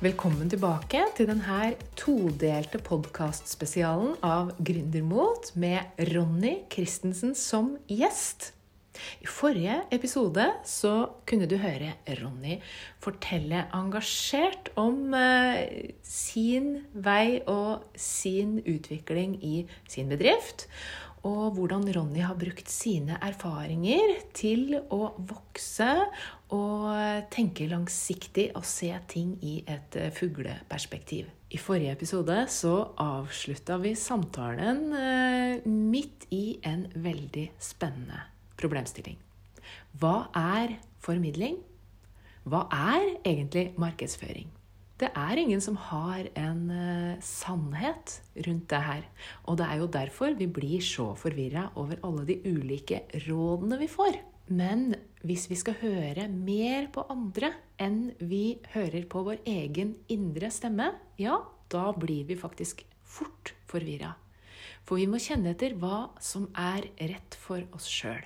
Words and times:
Velkommen 0.00 0.48
tilbake 0.48 1.02
til 1.12 1.26
denne 1.28 1.74
todelte 1.92 2.78
podkastspesialen 2.80 4.14
av 4.24 4.54
Gründermot 4.56 5.50
med 5.60 6.00
Ronny 6.08 6.54
Christensen 6.72 7.34
som 7.36 7.74
gjest. 7.84 8.54
I 9.20 9.28
forrige 9.28 9.74
episode 9.92 10.46
så 10.64 10.94
kunne 11.28 11.44
du 11.44 11.58
høre 11.60 11.92
Ronny 12.16 12.56
fortelle 13.04 13.66
engasjert 13.76 14.72
om 14.80 15.12
eh, 15.12 15.92
sin 16.00 16.78
vei 16.96 17.42
og 17.44 17.84
sin 17.92 18.56
utvikling 18.64 19.36
i 19.44 19.66
sin 19.84 20.08
bedrift 20.08 20.64
og 21.26 21.56
hvordan 21.56 21.84
Ronny 21.94 22.22
har 22.24 22.38
brukt 22.38 22.70
sine 22.72 23.18
erfaringer 23.20 24.14
til 24.36 24.78
å 24.92 25.12
vokse 25.28 25.90
og 26.56 26.86
tenke 27.32 27.68
langsiktig 27.70 28.50
og 28.56 28.64
se 28.66 28.90
ting 29.10 29.34
i 29.44 29.60
et 29.68 29.96
eh, 30.00 30.10
fugleperspektiv. 30.14 31.28
I 31.50 31.58
forrige 31.58 31.96
episode 31.96 32.36
så 32.52 32.74
avslutta 33.02 33.78
vi 33.82 33.94
samtalen 33.98 34.84
eh, 34.96 35.66
midt 35.66 36.28
i 36.34 36.60
en 36.66 36.86
veldig 36.94 37.50
spennende 37.60 38.22
problemstilling. 38.60 39.18
Hva 40.00 40.30
er 40.36 40.78
formidling? 41.02 41.58
Hva 42.48 42.64
er 42.72 43.12
egentlig 43.26 43.70
markedsføring? 43.80 44.48
Det 45.00 45.08
er 45.16 45.38
ingen 45.40 45.62
som 45.64 45.78
har 45.80 46.26
en 46.36 46.64
uh, 46.68 47.20
sannhet 47.24 48.18
rundt 48.44 48.66
det 48.68 48.80
her. 48.84 49.06
Og 49.48 49.56
det 49.56 49.68
er 49.68 49.78
jo 49.80 49.92
derfor 49.94 50.34
vi 50.36 50.48
blir 50.50 50.84
så 50.84 51.14
forvirra 51.16 51.70
over 51.80 52.02
alle 52.04 52.26
de 52.28 52.36
ulike 52.44 53.06
rådene 53.24 53.78
vi 53.80 53.88
får. 53.88 54.18
Men 54.50 54.90
hvis 55.24 55.46
vi 55.48 55.56
skal 55.56 55.78
høre 55.80 56.26
mer 56.28 56.90
på 56.92 57.06
andre 57.12 57.52
enn 57.80 58.10
vi 58.18 58.58
hører 58.74 59.06
på 59.08 59.22
vår 59.24 59.40
egen 59.48 59.94
indre 60.12 60.50
stemme, 60.52 60.90
ja, 61.20 61.38
da 61.72 61.90
blir 61.96 62.26
vi 62.28 62.36
faktisk 62.36 62.82
fort 63.00 63.54
forvirra. 63.70 64.12
For 64.84 65.00
vi 65.00 65.08
må 65.08 65.20
kjenne 65.22 65.54
etter 65.54 65.76
hva 65.80 66.10
som 66.20 66.48
er 66.58 66.90
rett 66.98 67.38
for 67.40 67.64
oss 67.76 67.88
sjøl. 67.88 68.20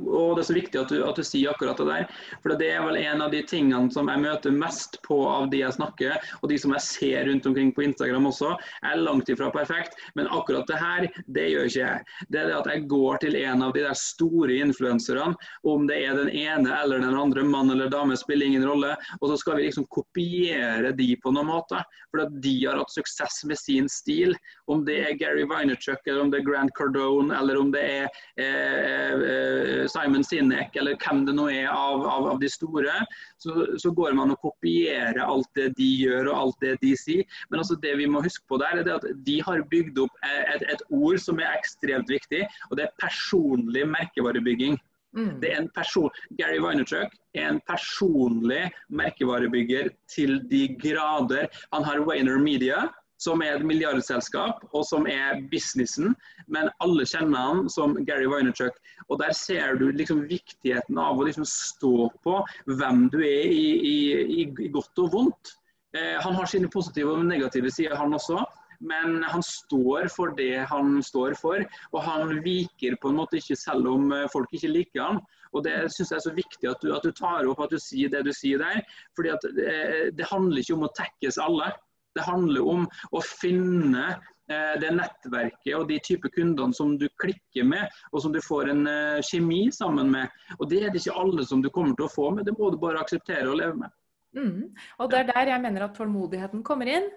Og 0.00 0.36
Det 0.36 0.42
er 0.42 0.48
så 0.48 0.54
viktig 0.56 0.80
at 0.80 0.88
du, 0.88 1.02
at 1.04 1.18
du, 1.18 1.22
sier 1.26 1.52
akkurat 1.52 1.76
det 1.76 1.84
der. 1.84 2.06
For 2.40 2.56
Det 2.56 2.68
er 2.72 2.84
vel 2.86 2.96
en 2.96 3.22
av 3.24 3.32
de 3.32 3.42
tingene 3.44 3.92
som 3.92 4.08
jeg 4.08 4.22
møter 4.22 4.54
mest 4.54 4.96
på 5.04 5.18
av 5.28 5.50
de 5.52 5.60
jeg 5.60 5.76
snakker, 5.76 6.16
og 6.40 6.48
de 6.48 6.56
som 6.58 6.72
jeg 6.72 6.84
ser 6.86 7.26
rundt 7.28 7.46
omkring 7.46 7.72
på 7.76 7.84
Instagram 7.84 8.30
også. 8.30 8.54
Er 8.88 9.02
langt 9.02 9.28
ifra 9.28 9.50
perfekt, 9.52 9.98
men 10.16 10.30
akkurat 10.32 10.66
det 10.70 10.80
her, 10.80 11.08
det 11.26 11.48
gjør 11.52 11.68
ikke 11.68 11.82
jeg. 11.82 12.06
Det 12.32 12.40
er 12.40 12.48
det 12.48 12.56
at 12.56 12.70
jeg 12.72 12.86
går 12.88 13.20
til 13.26 13.36
en 13.42 13.66
av 13.68 13.74
de 13.76 13.84
der 13.84 13.98
store 13.98 14.56
influenserne, 14.64 15.34
om 15.68 15.86
det 15.90 16.00
er 16.06 16.16
den 16.16 16.32
ene 16.32 16.72
eller 16.80 17.04
den 17.04 17.18
andre, 17.18 17.44
mann 17.44 17.70
eller 17.74 17.92
dame, 17.92 18.16
spiller 18.16 18.48
ingen 18.48 18.64
rolle. 18.68 18.94
Og 19.20 19.28
så 19.28 19.38
skal 19.42 19.58
vi 19.58 19.68
liksom 19.68 19.86
kopiere 19.92 20.94
de 20.96 21.10
på 21.20 21.34
noen 21.36 21.50
måte. 21.52 21.82
For 22.12 22.24
at 22.24 22.32
de 22.44 22.54
har 22.64 22.76
hatt 22.80 22.92
suksess 22.92 23.42
med 23.48 23.60
sin 23.60 23.88
stil. 23.92 24.34
Om 24.72 24.86
det 24.88 24.98
er 25.04 25.16
Gary 25.20 25.44
Vaynerchuk, 25.48 26.00
eller 26.06 26.24
om 26.24 26.32
det 26.32 26.42
er 26.42 26.48
Grant 26.48 26.74
Cardone, 26.76 27.32
eller 27.36 27.60
om 27.60 27.70
det 27.72 27.82
er 27.82 28.08
eh, 28.40 29.22
eh, 29.32 29.81
Simon 29.90 30.24
Sinek 30.26 30.76
eller 30.78 30.98
hvem 31.02 31.24
det 31.26 31.34
nå 31.36 31.48
er 31.52 31.68
av, 31.70 32.04
av, 32.06 32.28
av 32.34 32.40
de 32.42 32.50
store, 32.50 32.94
så, 33.42 33.66
så, 33.80 33.92
går 33.96 34.14
man 34.18 34.34
og 34.34 34.40
kopierer 34.44 35.20
alt 35.24 35.48
det 35.58 35.72
de 35.78 35.88
gjør 36.04 36.30
og 36.32 36.38
alt 36.38 36.64
det 36.64 36.76
de 36.82 36.94
sier. 36.98 37.26
Men 37.50 37.62
altså 37.62 37.78
det 37.82 37.96
vi 38.00 38.08
må 38.10 38.22
huske 38.24 38.44
på 38.50 38.60
der, 38.62 38.82
er 38.82 38.94
at 38.96 39.08
de 39.26 39.40
har 39.46 39.64
bygd 39.72 40.00
opp 40.04 40.24
et, 40.28 40.64
et 40.72 40.86
ord 40.90 41.20
som 41.22 41.42
er 41.42 41.52
ekstremt 41.56 42.10
viktig, 42.12 42.46
og 42.70 42.78
det 42.78 42.88
er 42.88 42.96
personlig 43.02 43.84
merkevarebygging. 43.90 44.78
Mm. 45.12 45.40
Det 45.42 45.50
er 45.52 45.58
en 45.60 45.68
person, 45.76 46.08
Gary 46.38 46.56
Vaynerchuk 46.62 47.12
er 47.36 47.50
en 47.50 47.60
personlig 47.68 48.62
merkevarebygger 48.88 49.90
til 50.08 50.38
de 50.48 50.64
grader. 50.80 51.50
Han 51.74 51.84
har 51.84 52.00
Wayner 52.06 52.38
Media, 52.40 52.86
som 53.22 53.42
er 53.44 53.56
et 53.56 53.66
milliardselskap, 53.66 54.64
og 54.72 54.84
som 54.88 55.06
er 55.10 55.42
businessen. 55.52 56.16
Men 56.52 56.70
alle 56.84 57.06
kjenner 57.08 57.48
han 57.48 57.68
som 57.72 57.94
Gary 58.08 58.28
Vaynerchuk. 58.30 58.78
Og 59.08 59.20
der 59.22 59.34
ser 59.36 59.78
du 59.80 59.88
liksom 59.90 60.24
viktigheten 60.30 60.98
av 60.98 61.18
å 61.20 61.26
liksom 61.28 61.46
stå 61.48 62.08
på 62.24 62.38
hvem 62.70 63.06
du 63.12 63.20
er 63.22 63.46
i, 63.50 63.66
i, 63.92 63.98
i, 64.42 64.70
godt 64.74 65.04
og 65.04 65.12
vondt. 65.14 65.54
Eh, 65.96 66.18
han 66.24 66.34
har 66.38 66.48
sine 66.48 66.70
positive 66.72 67.14
og 67.14 67.24
negative 67.28 67.70
sider, 67.70 67.96
han 67.98 68.16
også. 68.16 68.42
Men 68.82 69.20
han 69.22 69.44
står 69.46 70.08
for 70.10 70.32
det 70.34 70.64
han 70.66 70.96
står 71.06 71.36
for, 71.38 71.62
og 71.92 72.00
han 72.02 72.40
viker 72.42 72.96
på 72.98 73.12
en 73.12 73.20
måte 73.20 73.38
ikke 73.38 73.58
selv 73.58 73.86
om 73.92 74.10
eh, 74.16 74.26
folk 74.32 74.50
ikke 74.56 74.72
liker 74.72 75.04
han. 75.04 75.22
Og 75.52 75.62
Det 75.66 75.76
synes 75.92 76.10
jeg 76.10 76.16
er 76.16 76.26
så 76.26 76.34
viktig 76.34 76.68
at 76.70 76.82
du, 76.82 76.90
at 76.96 77.04
du 77.04 77.12
tar 77.14 77.46
opp 77.46 77.60
at 77.62 77.74
du 77.74 77.78
sier 77.78 78.10
det 78.10 78.24
du 78.26 78.32
sier 78.34 78.58
der. 78.58 78.82
fordi 79.16 79.34
at 79.34 79.44
eh, 79.52 80.10
det 80.16 80.30
handler 80.30 80.62
ikke 80.62 80.78
om 80.78 80.86
å 80.88 80.94
tekkes 80.96 81.38
alle. 81.38 81.70
Det 82.14 82.24
handler 82.26 82.68
om 82.74 82.86
å 83.12 83.22
finne 83.24 84.04
eh, 84.12 84.74
det 84.82 84.92
nettverket 84.96 85.72
og 85.78 85.86
de 85.90 85.98
type 86.04 86.30
kundene 86.34 86.76
som 86.76 86.94
du 87.00 87.08
klikker 87.22 87.66
med, 87.68 87.88
og 88.12 88.24
som 88.24 88.34
du 88.34 88.40
får 88.44 88.72
en 88.74 88.84
eh, 88.90 89.22
kjemi 89.26 89.64
sammen 89.74 90.12
med. 90.12 90.32
Og 90.58 90.68
Det 90.70 90.82
er 90.82 90.92
det 90.92 91.02
ikke 91.02 91.18
alle 91.24 91.46
som 91.48 91.64
du 91.64 91.70
kommer 91.72 91.96
til 91.98 92.08
å 92.08 92.12
få 92.12 92.30
med, 92.36 92.46
det 92.48 92.56
må 92.58 92.70
du 92.72 92.78
bare 92.82 93.02
akseptere 93.02 93.48
og 93.48 93.60
leve 93.62 93.78
med. 93.84 93.98
Mm. 94.36 94.72
Og 94.98 95.10
Det 95.10 95.20
er 95.20 95.30
der 95.32 95.54
jeg 95.54 95.64
mener 95.64 95.86
at 95.86 95.96
tålmodigheten 95.96 96.62
kommer 96.64 96.88
inn. 96.88 97.08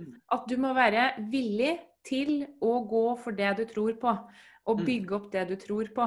Mm. 0.00 0.12
At 0.32 0.46
du 0.48 0.56
må 0.60 0.72
være 0.76 1.10
villig 1.32 1.76
til 2.06 2.42
å 2.64 2.80
gå 2.88 3.06
for 3.22 3.36
det 3.36 3.54
du 3.60 3.64
tror 3.70 3.96
på, 4.00 4.12
og 4.62 4.80
mm. 4.80 4.84
bygge 4.86 5.16
opp 5.16 5.32
det 5.32 5.46
du 5.50 5.56
tror 5.60 5.90
på. 5.94 6.06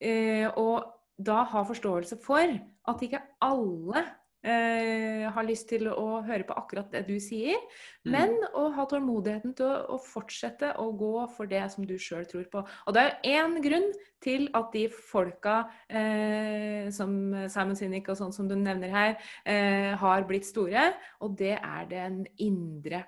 Eh, 0.00 0.46
og 0.56 0.92
da 1.16 1.42
ha 1.48 1.64
forståelse 1.64 2.18
for 2.24 2.56
at 2.90 3.02
ikke 3.02 3.22
alle 3.44 4.04
eh, 4.46 5.24
har 5.32 5.46
lyst 5.46 5.68
til 5.70 5.88
å 5.90 6.20
høre 6.26 6.46
på 6.46 6.56
akkurat 6.56 6.92
det 6.92 7.02
du 7.08 7.16
sier, 7.22 7.58
mm. 8.06 8.12
men 8.14 8.34
å 8.56 8.68
ha 8.76 8.86
tålmodigheten 8.88 9.56
til 9.58 9.68
å, 9.68 9.96
å, 9.96 9.98
fortsette 10.02 10.72
å 10.82 10.88
gå 10.96 11.26
for 11.36 11.50
det 11.50 11.64
som 11.74 11.86
du 11.88 11.96
sjøl 12.00 12.26
tror 12.30 12.46
på. 12.52 12.62
Og 12.86 12.96
det 12.96 13.04
er 13.04 13.40
én 13.40 13.58
grunn 13.64 13.90
til 14.22 14.48
at 14.56 14.70
de 14.74 14.86
folka 14.90 15.58
eh, 15.88 16.86
som 16.94 17.18
Simon 17.52 17.76
Sinek 17.78 18.12
og 18.12 18.20
sånn 18.20 18.34
som 18.36 18.48
du 18.50 18.56
nevner 18.58 18.94
her, 18.94 19.18
eh, 19.44 19.92
har 19.98 20.28
blitt 20.28 20.48
store, 20.48 20.88
og 21.20 21.36
det 21.38 21.56
er 21.58 21.90
den 21.90 22.22
indre, 22.42 23.04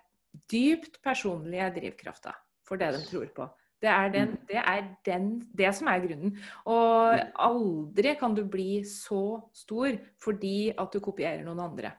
dypt 0.49 1.01
personlige 1.03 1.73
drivkrafta 1.79 2.35
for 2.69 2.81
det 2.81 2.93
de 2.95 3.01
tror 3.09 3.33
på. 3.35 3.49
Det 3.79 3.91
er, 3.91 4.09
den, 4.11 4.33
mm. 4.35 4.47
det 4.49 4.59
er 4.59 4.87
den, 5.07 5.27
det 5.55 5.69
som 5.79 5.91
er 5.91 6.03
grunnen. 6.03 6.33
Og 6.67 7.15
mm. 7.15 7.37
aldri 7.47 8.15
kan 8.19 8.35
du 8.35 8.43
bli 8.51 8.83
så 8.89 9.39
stor 9.55 9.95
fordi 10.23 10.73
at 10.75 10.95
du 10.95 10.99
kopierer 11.05 11.45
noen 11.47 11.63
andre. 11.69 11.93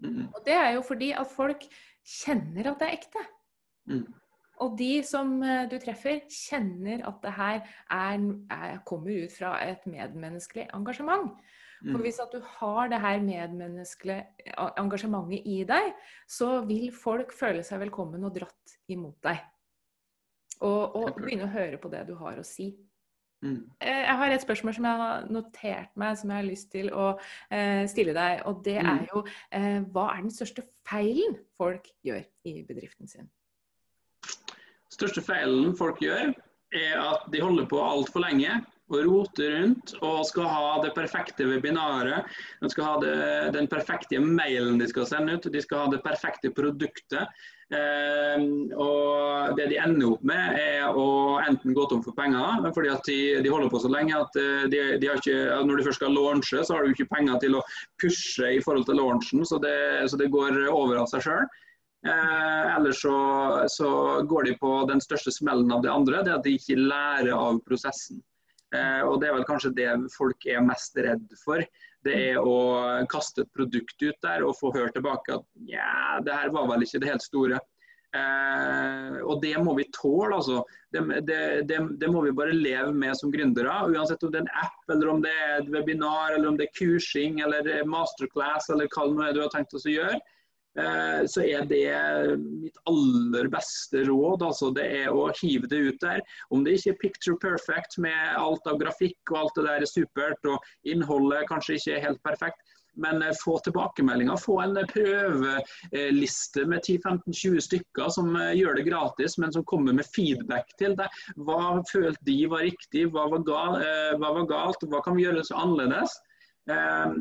Mm. 0.00 0.30
Og 0.30 0.40
det 0.46 0.56
er 0.56 0.72
jo 0.78 0.86
fordi 0.86 1.10
at 1.12 1.28
folk 1.28 1.66
kjenner 2.06 2.70
at 2.70 2.80
det 2.80 2.88
er 2.88 2.96
ekte. 2.96 3.26
Og 4.64 4.74
de 4.78 4.90
som 5.06 5.36
eh, 5.44 5.66
du 5.70 5.76
treffer, 5.82 6.24
kjenner 6.32 7.04
at 7.06 7.20
det 7.22 7.34
her 7.36 7.60
er, 7.60 8.24
er, 8.50 8.80
kommer 8.88 9.24
ut 9.24 9.36
fra 9.36 9.52
et 9.68 9.84
medmenneskelig 9.90 10.66
engasjement. 10.74 11.36
For 11.78 12.02
hvis 12.02 12.18
at 12.18 12.32
du 12.34 12.42
har 12.58 12.88
det 12.90 12.98
her 12.98 13.20
medmenneskelige 13.22 14.24
engasjementet 14.80 15.46
i 15.46 15.60
deg, 15.68 15.92
så 16.26 16.64
vil 16.66 16.88
folk 16.90 17.30
føle 17.30 17.62
seg 17.62 17.84
velkommen 17.84 18.26
og 18.26 18.34
dratt 18.34 18.74
imot 18.90 19.14
deg. 19.22 19.38
Og, 20.64 20.96
og 20.96 21.16
begynne 21.20 21.46
å 21.46 21.52
høre 21.52 21.78
på 21.80 21.90
det 21.92 22.04
du 22.08 22.14
har 22.18 22.38
å 22.40 22.46
si. 22.46 22.72
Mm. 23.44 23.60
Eh, 23.78 24.00
jeg 24.02 24.16
har 24.18 24.32
et 24.34 24.42
spørsmål 24.42 24.74
som 24.74 24.86
jeg 24.88 25.00
har 25.00 25.26
notert 25.30 25.92
meg, 25.94 26.16
som 26.18 26.32
jeg 26.32 26.40
har 26.40 26.48
lyst 26.48 26.70
til 26.74 26.88
å 26.90 27.12
eh, 27.54 27.84
stille 27.90 28.14
deg. 28.16 28.42
Og 28.50 28.64
det 28.66 28.80
mm. 28.82 28.88
er 28.94 29.04
jo 29.12 29.22
eh, 29.54 29.80
hva 29.94 30.08
er 30.14 30.24
den 30.24 30.34
største 30.34 30.66
feilen 30.88 31.38
folk 31.58 31.86
gjør 32.06 32.24
i 32.50 32.60
bedriften 32.66 33.10
sin? 33.10 33.28
største 34.98 35.22
feilen 35.22 35.76
folk 35.78 36.00
gjør, 36.02 36.32
er 36.74 36.98
at 37.00 37.28
de 37.32 37.40
holder 37.42 37.68
på 37.70 37.78
altfor 37.80 38.24
lenge 38.24 38.50
og 38.88 39.02
roter 39.04 39.52
rundt 39.58 39.92
og 40.00 40.22
skal 40.28 40.48
ha 40.48 40.70
det 40.82 40.94
perfekte 40.96 41.46
webinaret. 41.48 42.26
De 42.62 42.70
skal 42.72 42.86
ha 42.88 42.94
det, 43.02 43.14
den 43.56 43.68
perfekte 43.70 44.20
mailen 44.24 44.80
de 44.80 44.88
skal 44.90 45.06
sende 45.08 45.36
ut, 45.36 45.48
de 45.52 45.62
skal 45.64 45.84
ha 45.84 45.92
det 45.92 46.02
perfekte 46.04 46.50
produktet. 46.56 47.28
Eh, 47.68 48.44
og 48.80 49.56
Det 49.58 49.66
de 49.68 49.78
ender 49.80 50.12
opp 50.12 50.24
med, 50.24 50.56
er 50.60 50.96
å 50.96 51.36
enten 51.42 51.74
gå 51.76 51.84
tom 51.90 52.02
for 52.04 52.16
penger, 52.16 52.68
fordi 52.76 52.90
at 52.92 53.08
de, 53.08 53.18
de 53.44 53.52
holder 53.52 53.70
på 53.72 53.80
så 53.82 53.90
lenge 53.92 54.16
at 54.16 54.36
eh, 54.40 54.66
de, 54.72 54.82
de 55.00 55.10
ikke, 55.12 55.36
når 55.66 55.80
de 55.80 55.86
først 55.88 56.00
skal 56.00 56.14
launche, 56.16 56.64
så 56.64 56.76
har 56.76 56.84
du 56.84 56.92
ikke 56.92 57.08
penger 57.12 57.40
til 57.44 57.58
å 57.58 57.64
pushe 58.00 58.52
i 58.56 58.60
forhold 58.64 58.88
til 58.88 59.00
launchen, 59.00 59.44
så 59.48 59.60
det, 59.62 59.78
så 60.08 60.20
det 60.20 60.30
går 60.32 60.62
over 60.68 61.02
av 61.02 61.10
seg 61.12 61.26
sjøl. 61.26 61.48
Eh, 62.06 62.76
ellers 62.76 63.02
så, 63.02 63.16
så, 63.68 63.90
går 64.30 64.44
de 64.44 64.56
på 64.60 64.72
den 64.88 65.00
største 65.02 65.32
smellen 65.34 65.72
av 65.74 65.82
det 65.82 65.90
andre, 65.90 66.22
det 66.22 66.36
at 66.36 66.46
de 66.46 66.54
ikke 66.56 66.78
lærer 66.78 67.34
av 67.34 67.58
prosessen. 67.66 68.22
Eh, 68.74 69.02
og 69.02 69.18
Det 69.20 69.28
er 69.28 69.34
vel 69.34 69.48
kanskje 69.48 69.74
det 69.74 69.90
folk 70.14 70.46
er 70.46 70.64
mest 70.64 70.96
redd 71.00 71.26
for 71.42 71.64
det 72.06 72.14
er 72.30 72.38
å 72.38 72.58
kaste 73.10 73.42
et 73.44 73.54
produkt 73.56 74.02
ut 74.02 74.20
der 74.22 74.44
og 74.46 74.56
få 74.60 74.70
hørt 74.76 74.94
tilbake 74.96 75.40
at 75.40 75.46
ja, 75.66 76.20
det 76.24 76.34
her 76.34 76.54
var 76.54 76.68
vel 76.70 76.86
ikke 76.86 77.02
det 77.02 77.10
helt 77.10 77.26
store. 77.26 77.58
Eh, 78.16 79.16
og 79.20 79.42
det 79.42 79.52
må 79.60 79.74
vi 79.76 79.84
tåle, 79.92 80.38
altså. 80.38 80.62
Det, 80.94 81.02
det, 81.28 81.40
det, 81.68 81.80
det, 82.00 82.08
må 82.08 82.22
vi 82.24 82.32
bare 82.36 82.56
leve 82.56 82.94
med 82.96 83.16
som 83.18 83.32
gründere. 83.32 83.74
Uansett 83.90 84.24
om 84.24 84.32
det 84.32 84.40
er 84.40 84.46
en 84.46 84.62
app, 84.62 84.80
eller 84.94 85.12
om 85.12 85.20
det 85.24 85.34
er 85.34 85.54
et 85.58 85.70
webinar, 85.74 86.32
eller 86.36 86.52
om 86.52 86.56
det 86.58 86.68
er 86.68 86.76
kursing, 86.78 87.42
eller 87.44 87.68
masterclass, 87.88 88.70
eller 88.72 88.88
hva 88.94 89.08
det 89.08 89.18
nå 89.18 89.26
er 89.26 89.36
du 89.36 89.42
har 89.44 89.52
tenkt 89.52 89.76
oss 89.76 89.88
å 89.88 89.96
gjøre. 89.98 90.20
Eh, 90.78 91.20
så 91.30 91.44
er 91.44 91.66
det 91.70 91.84
mitt 92.38 92.78
aller 92.90 93.50
beste 93.52 94.04
råd. 94.08 94.46
altså 94.46 94.70
Det 94.74 94.86
er 95.02 95.12
å 95.12 95.28
hive 95.40 95.70
det 95.70 95.82
ut 95.90 96.00
der. 96.04 96.24
Om 96.54 96.64
det 96.64 96.78
ikke 96.78 96.94
er 96.94 97.02
picture 97.02 97.38
perfect 97.42 97.98
med 98.02 98.34
alt 98.38 98.66
av 98.70 98.80
grafikk 98.80 99.34
og 99.34 99.42
alt 99.42 99.60
det 99.60 99.68
der 99.68 99.86
er 99.86 99.92
supert, 99.92 100.50
og 100.50 100.58
innholdet 100.88 101.48
kanskje 101.50 101.78
ikke 101.78 101.96
er 101.96 102.06
helt 102.08 102.22
perfekt, 102.26 102.62
men 102.98 103.22
eh, 103.22 103.34
få 103.44 103.58
tilbakemeldinger. 103.64 104.36
Få 104.36 104.60
en 104.60 104.78
prøveliste 104.92 106.64
med 106.66 106.82
10-15-20 106.82 107.60
stykker 107.68 108.10
som 108.14 108.34
eh, 108.36 108.54
gjør 108.58 108.78
det 108.78 108.86
gratis, 108.88 109.38
men 109.38 109.52
som 109.54 109.66
kommer 109.68 109.96
med 109.96 110.08
feedback 110.14 110.72
til 110.80 110.96
deg. 110.98 111.20
Hva 111.36 111.78
følte 111.92 112.26
de 112.28 112.40
var 112.50 112.66
riktig, 112.66 113.08
hva 113.14 113.28
var, 113.32 113.44
gal, 113.46 113.78
eh, 113.82 114.16
hva 114.18 114.34
var 114.40 114.50
galt, 114.50 114.88
hva 114.90 115.02
kan 115.04 115.18
vi 115.18 115.28
gjøre 115.28 115.46
så 115.46 115.60
annerledes? 115.64 116.18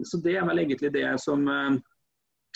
Så 0.04 0.18
Det 0.20 0.34
er 0.36 0.44
vel 0.44 0.60
egentlig 0.60 0.90
det 0.92 1.06
som 1.24 1.46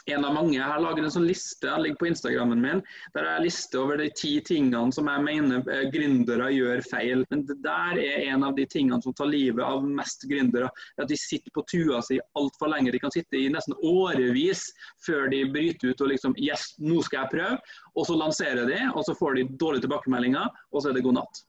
en 0.05 0.25
av 0.25 0.33
mange. 0.33 0.55
Jeg 0.57 0.67
har 0.67 0.81
laget 0.81 1.05
en 1.05 1.13
sånn 1.13 1.27
liste 1.27 1.69
jeg 1.69 1.83
ligger 1.83 1.99
på 2.01 2.09
Instagrammen 2.09 2.61
min, 2.61 2.81
der 3.15 3.27
jeg 3.27 3.45
lister 3.45 3.83
over 3.83 4.01
de 4.01 4.09
ti 4.17 4.33
tingene 4.45 4.93
som 4.95 5.09
jeg 5.11 5.25
mener 5.25 5.67
eh, 5.71 5.83
gründere 5.93 6.49
gjør 6.55 6.83
feil. 6.89 7.25
Men 7.33 7.45
det 7.49 7.59
der 7.65 8.01
er 8.01 8.25
en 8.31 8.45
av 8.47 8.55
de 8.57 8.65
tingene 8.69 9.01
som 9.03 9.15
tar 9.17 9.29
livet 9.31 9.63
av 9.65 9.85
mest 9.85 10.25
gründere. 10.29 10.71
At 11.01 11.11
de 11.11 11.19
sitter 11.19 11.53
på 11.55 11.65
tua 11.71 12.01
si 12.05 12.19
altfor 12.39 12.73
lenge. 12.73 12.93
De 12.93 13.01
kan 13.01 13.13
sitte 13.13 13.39
i 13.39 13.49
nesten 13.53 13.77
årevis 13.77 14.67
før 15.05 15.29
de 15.33 15.43
bryter 15.53 15.93
ut 15.93 16.05
og 16.05 16.13
liksom 16.13 16.37
Yes, 16.41 16.73
nå 16.81 17.01
skal 17.05 17.25
jeg 17.25 17.35
prøve. 17.35 17.77
Og 17.95 18.07
så 18.07 18.17
lanserer 18.17 18.65
de, 18.69 18.81
og 18.95 19.05
så 19.05 19.15
får 19.17 19.37
de 19.37 19.47
dårlige 19.61 19.85
tilbakemeldinger, 19.85 20.49
og 20.71 20.81
så 20.81 20.89
er 20.89 20.97
det 20.97 21.05
god 21.05 21.19
natt. 21.19 21.45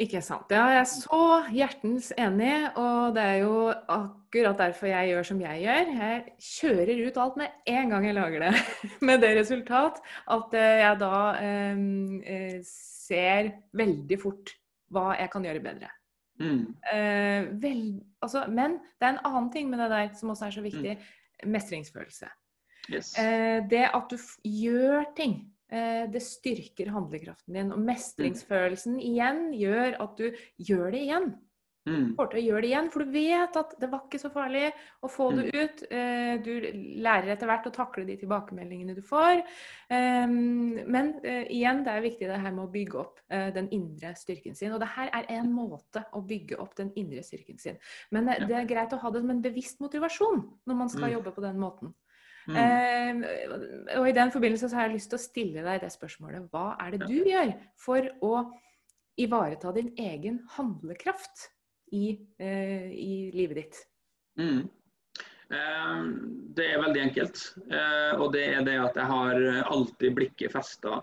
Ikke 0.00 0.22
sant. 0.24 0.48
Ja, 0.48 0.62
jeg 0.72 0.80
er 0.80 0.88
så 0.88 1.24
hjertens 1.52 2.06
enig, 2.16 2.54
og 2.80 3.12
det 3.16 3.24
er 3.34 3.38
jo 3.42 3.56
akkurat 3.68 4.56
derfor 4.62 4.88
jeg 4.88 5.10
gjør 5.10 5.26
som 5.28 5.42
jeg 5.44 5.60
gjør. 5.66 5.90
Jeg 5.98 6.22
kjører 6.46 7.02
ut 7.04 7.20
alt 7.20 7.36
med 7.36 7.58
en 7.74 7.92
gang 7.92 8.06
jeg 8.08 8.16
lager 8.16 8.46
det, 8.46 8.52
med 9.08 9.20
det 9.20 9.34
resultat 9.36 10.00
at 10.36 10.56
eh, 10.56 10.80
jeg 10.80 11.00
da 11.02 11.20
eh, 11.44 12.56
ser 12.64 13.52
veldig 13.76 14.20
fort 14.22 14.54
hva 14.90 15.10
jeg 15.18 15.32
kan 15.34 15.44
gjøre 15.44 15.64
bedre. 15.68 15.92
Mm. 16.40 16.64
Eh, 16.94 17.50
vel, 17.60 17.84
altså, 18.24 18.46
men 18.48 18.80
det 18.96 19.04
er 19.04 19.18
en 19.18 19.24
annen 19.28 19.52
ting 19.52 19.68
med 19.68 19.84
det 19.84 19.90
der 19.92 20.14
som 20.16 20.32
også 20.32 20.48
er 20.48 20.56
så 20.56 20.64
viktig. 20.64 20.96
Mm. 20.96 21.50
Mestringsfølelse. 21.52 22.32
Yes. 22.88 23.12
Eh, 23.20 23.60
det 23.68 23.84
at 23.92 24.08
du 24.08 24.16
gjør 24.48 25.04
ting 25.16 25.42
det 25.70 26.20
styrker 26.24 26.90
handlekraften 26.90 27.54
din. 27.54 27.68
Og 27.70 27.82
mestringsfølelsen 27.86 28.96
igjen 28.98 29.52
gjør 29.54 30.00
at 30.02 30.18
du 30.18 30.42
gjør 30.58 30.90
det 30.90 31.04
igjen. 31.04 31.30
Mm. 31.88 32.10
Får 32.12 32.28
til 32.28 32.38
å 32.38 32.42
gjøre 32.44 32.60
det 32.60 32.68
igjen, 32.68 32.88
For 32.92 33.02
du 33.02 33.12
vet 33.14 33.54
at 33.56 33.70
det 33.80 33.88
var 33.88 34.02
ikke 34.04 34.20
så 34.20 34.28
farlig 34.32 34.66
å 35.00 35.08
få 35.08 35.30
det 35.36 35.46
mm. 35.46 35.54
ut. 35.56 35.82
Eh, 35.96 36.32
du 36.44 36.52
lærer 37.00 37.32
etter 37.32 37.48
hvert 37.48 37.68
å 37.70 37.72
takle 37.74 38.04
de 38.08 38.18
tilbakemeldingene 38.20 38.96
du 38.98 39.00
får. 39.06 39.40
Ehm, 39.96 40.82
men 40.84 41.14
eh, 41.24 41.48
igjen, 41.48 41.80
det 41.86 41.94
er 41.94 42.04
viktig 42.04 42.28
det 42.28 42.40
her 42.42 42.52
med 42.52 42.66
å 42.66 42.72
bygge 42.74 43.00
opp 43.00 43.24
den 43.30 43.68
indre 43.72 44.12
styrken 44.18 44.56
sin. 44.58 44.74
Og 44.74 44.82
det 44.82 44.90
her 44.96 45.10
er 45.14 45.28
en 45.38 45.52
måte 45.54 46.02
å 46.18 46.20
bygge 46.26 46.58
opp 46.60 46.76
den 46.78 46.90
indre 47.00 47.22
styrken 47.24 47.60
sin. 47.62 47.80
Men 48.10 48.28
det 48.28 48.56
er 48.58 48.68
greit 48.68 48.92
å 48.92 49.00
ha 49.00 49.12
det 49.14 49.22
som 49.22 49.32
en 49.32 49.44
bevisst 49.44 49.80
motivasjon 49.80 50.42
når 50.66 50.80
man 50.82 50.90
skal 50.92 51.08
mm. 51.08 51.14
jobbe 51.16 51.34
på 51.36 51.44
den 51.46 51.60
måten. 51.62 51.94
Mm. 52.48 52.56
Eh, 52.56 53.98
og 53.98 54.08
I 54.08 54.16
den 54.16 54.32
forbindelse 54.32 54.70
så 54.70 54.78
har 54.78 54.88
jeg 54.88 54.98
lyst 54.98 55.12
til 55.12 55.18
å 55.20 55.22
stille 55.22 55.64
deg 55.66 55.84
det 55.84 55.92
spørsmålet. 55.92 56.48
Hva 56.52 56.74
er 56.80 56.96
det 56.96 57.08
du 57.08 57.16
gjør 57.28 57.54
for 57.80 58.10
å 58.24 58.34
ivareta 59.20 59.72
din 59.76 59.92
egen 60.00 60.40
handlekraft 60.56 61.48
i, 61.92 62.18
eh, 62.38 62.90
i 62.90 63.30
livet 63.34 63.62
ditt? 63.62 63.80
Mm. 64.40 64.68
Eh, 65.50 66.02
det 66.56 66.68
er 66.70 66.84
veldig 66.84 67.02
enkelt. 67.08 67.46
Eh, 67.68 68.12
og 68.16 68.32
det 68.32 68.46
er 68.54 68.66
det 68.66 68.78
at 68.80 69.00
jeg 69.00 69.10
har 69.12 69.42
alltid 69.66 70.16
blikket 70.16 70.54
festa 70.54 71.02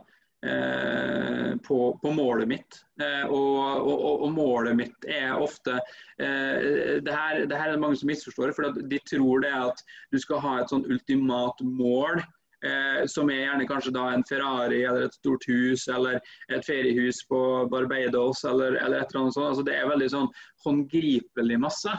på, 1.68 2.00
på, 2.02 2.12
målet 2.12 2.48
mitt. 2.48 2.80
Eh, 3.02 3.26
og, 3.26 3.88
og, 3.88 4.24
og, 4.24 4.32
målet 4.34 4.78
mitt 4.78 5.08
er 5.10 5.34
ofte 5.34 5.78
eh, 6.22 6.98
det 7.04 7.14
her, 7.14 7.46
det 7.50 7.58
her 7.58 7.72
er 7.72 7.76
det 7.76 7.82
mange 7.82 8.00
som 8.00 8.12
misforstår. 8.12 8.54
for 8.56 8.78
De 8.78 9.00
tror 9.10 9.46
det 9.46 9.54
at 9.54 9.84
du 10.14 10.20
skal 10.22 10.42
ha 10.44 10.58
et 10.62 10.74
sånn 10.74 10.86
ultimat 10.86 11.62
mål. 11.62 12.22
Eh, 12.66 13.04
som 13.06 13.30
er 13.30 13.44
gjerne 13.44 13.68
kanskje 13.70 13.94
da 13.94 14.08
en 14.10 14.24
Ferrari 14.26 14.80
eller 14.82 15.06
et 15.06 15.14
stort 15.20 15.44
hus 15.46 15.84
eller 15.94 16.16
et 16.50 16.66
feriehus 16.66 17.20
på 17.30 17.40
Barbados 17.70 18.42
eller, 18.50 18.80
eller 18.82 19.04
et 19.04 19.12
eller 19.12 19.28
annet 19.28 19.36
sånt. 19.36 19.52
Altså, 19.52 19.66
det 19.68 19.76
er 19.78 19.92
veldig 19.92 20.08
sånn 20.16 20.32
håndgripelig 20.66 21.60
masse. 21.62 21.94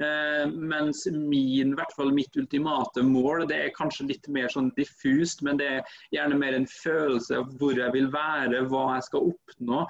Eh, 0.00 0.46
mens 0.48 1.04
min, 1.12 1.74
hvert 1.76 1.92
fall 1.96 2.12
mitt 2.16 2.36
ultimate 2.40 3.02
mål, 3.04 3.44
det 3.50 3.58
er 3.66 3.74
kanskje 3.76 4.06
litt 4.08 4.28
mer 4.32 4.48
sånn 4.52 4.70
diffust, 4.78 5.42
men 5.44 5.60
det 5.60 5.68
er 5.68 5.96
gjerne 6.14 6.38
mer 6.40 6.56
en 6.56 6.68
følelse 6.70 7.40
av 7.42 7.50
hvor 7.60 7.76
jeg 7.76 7.92
vil 7.92 8.08
være, 8.14 8.62
hva 8.70 8.86
jeg 8.94 9.06
skal 9.10 9.28
oppnå, 9.34 9.82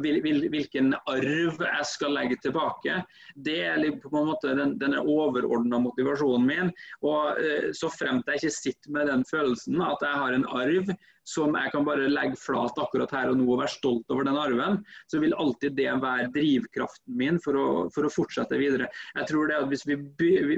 hvilken 0.00 0.94
arv 1.12 1.60
jeg 1.66 1.88
skal 1.92 2.16
legge 2.16 2.40
tilbake. 2.40 3.02
Det 3.36 3.58
er 3.68 3.84
på 4.00 4.14
en 4.14 4.30
måte 4.32 4.56
den, 4.56 4.76
den 4.80 4.96
overordna 5.00 5.82
motivasjonen 5.84 6.48
min. 6.48 6.74
Og 7.04 7.40
eh, 7.44 7.70
så 7.76 7.92
fremt 7.92 8.28
jeg 8.30 8.40
ikke 8.40 8.56
sitter 8.56 8.96
med 8.96 9.12
den 9.12 9.26
følelsen 9.28 9.80
at 9.84 10.04
jeg 10.04 10.24
har 10.24 10.36
en 10.36 10.48
arv 10.56 10.94
som 11.30 11.54
jeg 11.54 11.72
kan 11.74 11.86
bare 11.86 12.08
legge 12.10 12.38
flat 12.40 12.78
akkurat 12.80 13.12
her 13.14 13.30
og 13.30 13.38
nå 13.38 13.46
og 13.46 13.60
være 13.62 13.74
stolt 13.74 14.10
over 14.12 14.26
den 14.26 14.38
arven, 14.38 14.80
så 15.10 15.20
vil 15.22 15.36
alltid 15.38 15.76
det 15.78 15.90
være 16.02 16.30
drivkraften 16.34 17.16
min 17.20 17.38
for 17.42 17.58
å, 17.58 17.66
for 17.94 18.06
å 18.06 18.12
fortsette 18.12 18.58
videre. 18.60 18.88
Jeg 19.18 19.28
tror 19.30 19.50
det 19.50 19.58
at 19.60 19.68
hvis 19.70 19.86
vi, 19.88 19.96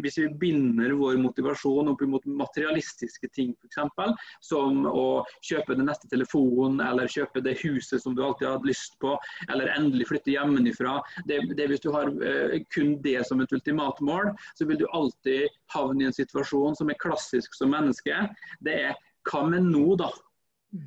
hvis 0.05 0.19
vi 0.21 0.29
binder 0.41 0.95
vår 0.99 1.21
motivasjon 1.23 1.93
opp 1.93 2.05
mot 2.09 2.25
materialistiske 2.27 3.31
ting, 3.37 3.53
f.eks., 3.63 4.29
som 4.43 4.87
å 4.89 5.23
kjøpe 5.45 5.77
den 5.79 5.89
neste 5.91 6.09
telefonen 6.11 6.81
eller 6.85 7.11
kjøpe 7.11 7.43
det 7.45 7.59
huset 7.63 8.03
som 8.03 8.17
du 8.17 8.23
alltid 8.25 8.49
har 8.49 8.59
hatt 8.59 8.69
lyst 8.69 8.99
på, 9.03 9.15
eller 9.51 9.73
endelig 9.77 10.09
flytte 10.11 10.35
hjemmefra, 10.35 10.99
det, 11.29 11.43
det 11.57 11.69
Hvis 11.73 11.85
du 11.85 11.91
har 11.95 12.11
uh, 12.11 12.57
kun 12.75 12.97
det 13.05 13.23
som 13.29 13.41
et 13.41 13.53
ultimatmål, 13.55 14.33
så 14.59 14.67
vil 14.69 14.81
du 14.81 14.87
alltid 14.93 15.49
havne 15.75 16.05
i 16.05 16.11
en 16.11 16.17
situasjon 16.17 16.77
som 16.79 16.91
er 16.91 17.01
klassisk 17.01 17.57
som 17.57 17.73
menneske. 17.73 18.27
Det 18.61 18.77
er 18.91 19.01
hva 19.31 19.45
med 19.49 19.71
nå, 19.71 19.87
da? 20.01 20.11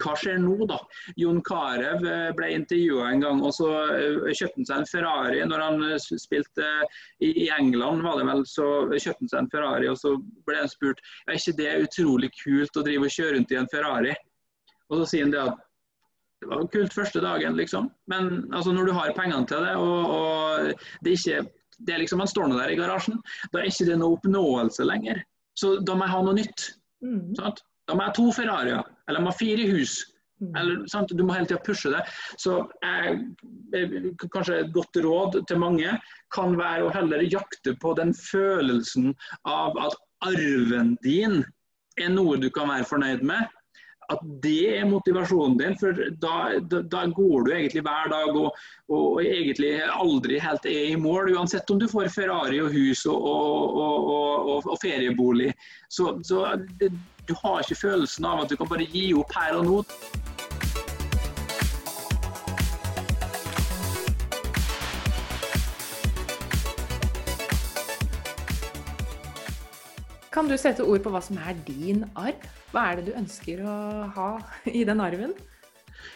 Hva 0.01 0.15
skjer 0.17 0.39
nå, 0.41 0.55
da? 0.65 0.79
Jon 1.21 1.41
Carew 1.45 2.05
eh, 2.09 2.29
ble 2.37 2.47
intervjua 2.55 3.11
en 3.11 3.21
gang, 3.21 3.41
og 3.45 3.53
så 3.53 3.69
eh, 3.93 4.31
kjøpte 4.31 4.57
han 4.57 4.69
seg 4.69 4.79
en 4.81 4.89
Ferrari. 4.89 5.43
Når 5.45 5.61
han 5.61 5.83
eh, 5.91 6.07
spilte 6.21 6.69
i 7.21 7.49
England, 7.53 8.01
var 8.05 8.17
det 8.17 8.25
vel, 8.31 8.41
så 8.49 8.69
kjøpte 8.89 9.27
han 9.27 9.33
seg 9.33 9.43
en 9.43 9.51
Ferrari, 9.53 9.91
og 9.91 9.99
så 10.01 10.15
ble 10.47 10.63
han 10.63 10.71
spurt 10.71 11.03
er 11.27 11.37
ikke 11.37 11.57
det 11.59 11.75
utrolig 11.85 12.31
kult 12.39 12.81
å 12.81 12.85
drive 12.87 13.05
og 13.05 13.13
kjøre 13.17 13.37
rundt 13.37 13.53
i 13.53 13.59
en 13.61 13.69
Ferrari. 13.69 14.15
Og 14.89 15.01
så 15.01 15.11
sier 15.11 15.27
han 15.27 15.35
det 15.35 15.43
at 15.43 15.61
det 16.41 16.49
var 16.51 16.65
kult 16.73 16.97
første 16.97 17.21
dagen, 17.23 17.55
liksom. 17.57 17.91
Men 18.11 18.33
altså, 18.53 18.73
når 18.73 18.89
du 18.89 18.95
har 18.97 19.13
pengene 19.17 19.47
til 19.49 19.63
det, 19.65 19.77
og, 19.77 20.17
og 20.17 21.05
det 21.05 21.13
er 21.13 21.21
ikke 21.21 21.45
det 21.85 21.93
er 21.93 21.99
liksom, 21.99 22.21
Han 22.23 22.29
står 22.31 22.47
nå 22.47 22.57
der 22.57 22.71
i 22.71 22.77
garasjen. 22.79 23.17
Da 23.51 23.59
er 23.59 23.69
ikke 23.69 23.89
det 23.89 23.97
noe 23.99 24.15
oppnåelse 24.15 24.85
lenger. 24.87 25.21
Så 25.59 25.77
da 25.83 25.95
må 25.95 26.05
jeg 26.07 26.15
ha 26.15 26.21
noe 26.23 26.37
nytt. 26.37 26.67
Mm. 27.03 27.33
Da 27.35 27.51
må 27.95 28.01
jeg 28.01 28.09
ha 28.09 28.13
to 28.15 28.27
Ferrarier, 28.35 28.85
eller 29.07 29.19
de 29.19 29.31
har 29.31 29.39
fire 29.39 29.71
hus. 29.71 29.97
Mm. 30.41 30.55
Eller, 30.55 30.87
sant? 30.87 31.09
Du 31.09 31.23
må 31.23 31.33
hele 31.33 31.47
tida 31.47 31.61
pushe 31.63 31.91
det. 31.93 32.03
Så 32.41 32.57
jeg, 32.83 33.21
kanskje 34.33 34.61
et 34.65 34.73
godt 34.75 34.99
råd 35.05 35.41
til 35.47 35.61
mange 35.61 35.97
kan 36.35 36.57
være 36.59 36.87
å 36.87 36.93
heller 36.95 37.23
jakte 37.23 37.75
på 37.81 37.95
den 37.99 38.13
følelsen 38.17 39.13
av 39.47 39.77
at 39.79 39.99
arven 40.25 40.95
din 41.05 41.43
er 42.01 42.11
noe 42.11 42.39
du 42.41 42.49
kan 42.51 42.71
være 42.71 42.89
fornøyd 42.89 43.23
med. 43.23 43.47
At 44.11 44.19
det 44.43 44.75
er 44.75 44.83
motivasjonen 44.85 45.55
din. 45.57 45.77
For 45.79 45.95
da, 46.21 46.35
da, 46.59 46.83
da 46.83 47.05
går 47.15 47.47
du 47.47 47.53
egentlig 47.55 47.85
hver 47.87 48.11
dag 48.11 48.35
og, 48.35 48.51
og, 48.91 48.99
og, 49.15 49.23
egentlig 49.23 49.71
aldri 49.87 50.37
helt 50.43 50.67
er 50.69 50.91
i 50.91 50.99
mål. 50.99 51.31
Uansett 51.39 51.71
om 51.73 51.79
du 51.81 51.87
får 51.89 52.11
Ferrari 52.13 52.59
og 52.61 52.75
hus 52.75 53.05
og, 53.09 53.79
og 54.59 54.77
feriebolig. 54.83 55.53
Så, 55.89 56.11
så 56.27 56.51
det, 56.81 56.91
du 57.27 57.33
har 57.41 57.63
ikke 57.63 57.79
følelsen 57.79 58.25
av 58.25 58.43
at 58.43 58.51
du 58.51 58.57
kan 58.59 58.69
bare 58.69 58.85
gi 58.91 59.09
opp 59.17 59.33
her 59.33 59.57
og 59.57 59.65
nå. 59.65 59.79
Kan 70.35 70.49
du 70.51 70.57
sette 70.59 70.83
ord 70.83 70.99
på 71.01 71.11
hva 71.13 71.21
som 71.23 71.39
er 71.39 71.55
din 71.65 72.03
arv? 72.19 72.45
Hva 72.73 72.89
er 72.91 72.99
det 72.99 73.05
du 73.07 73.17
ønsker 73.17 73.61
å 73.63 73.75
ha 74.17 74.31
i 74.67 74.83
den 74.83 74.99
arven? 74.99 75.31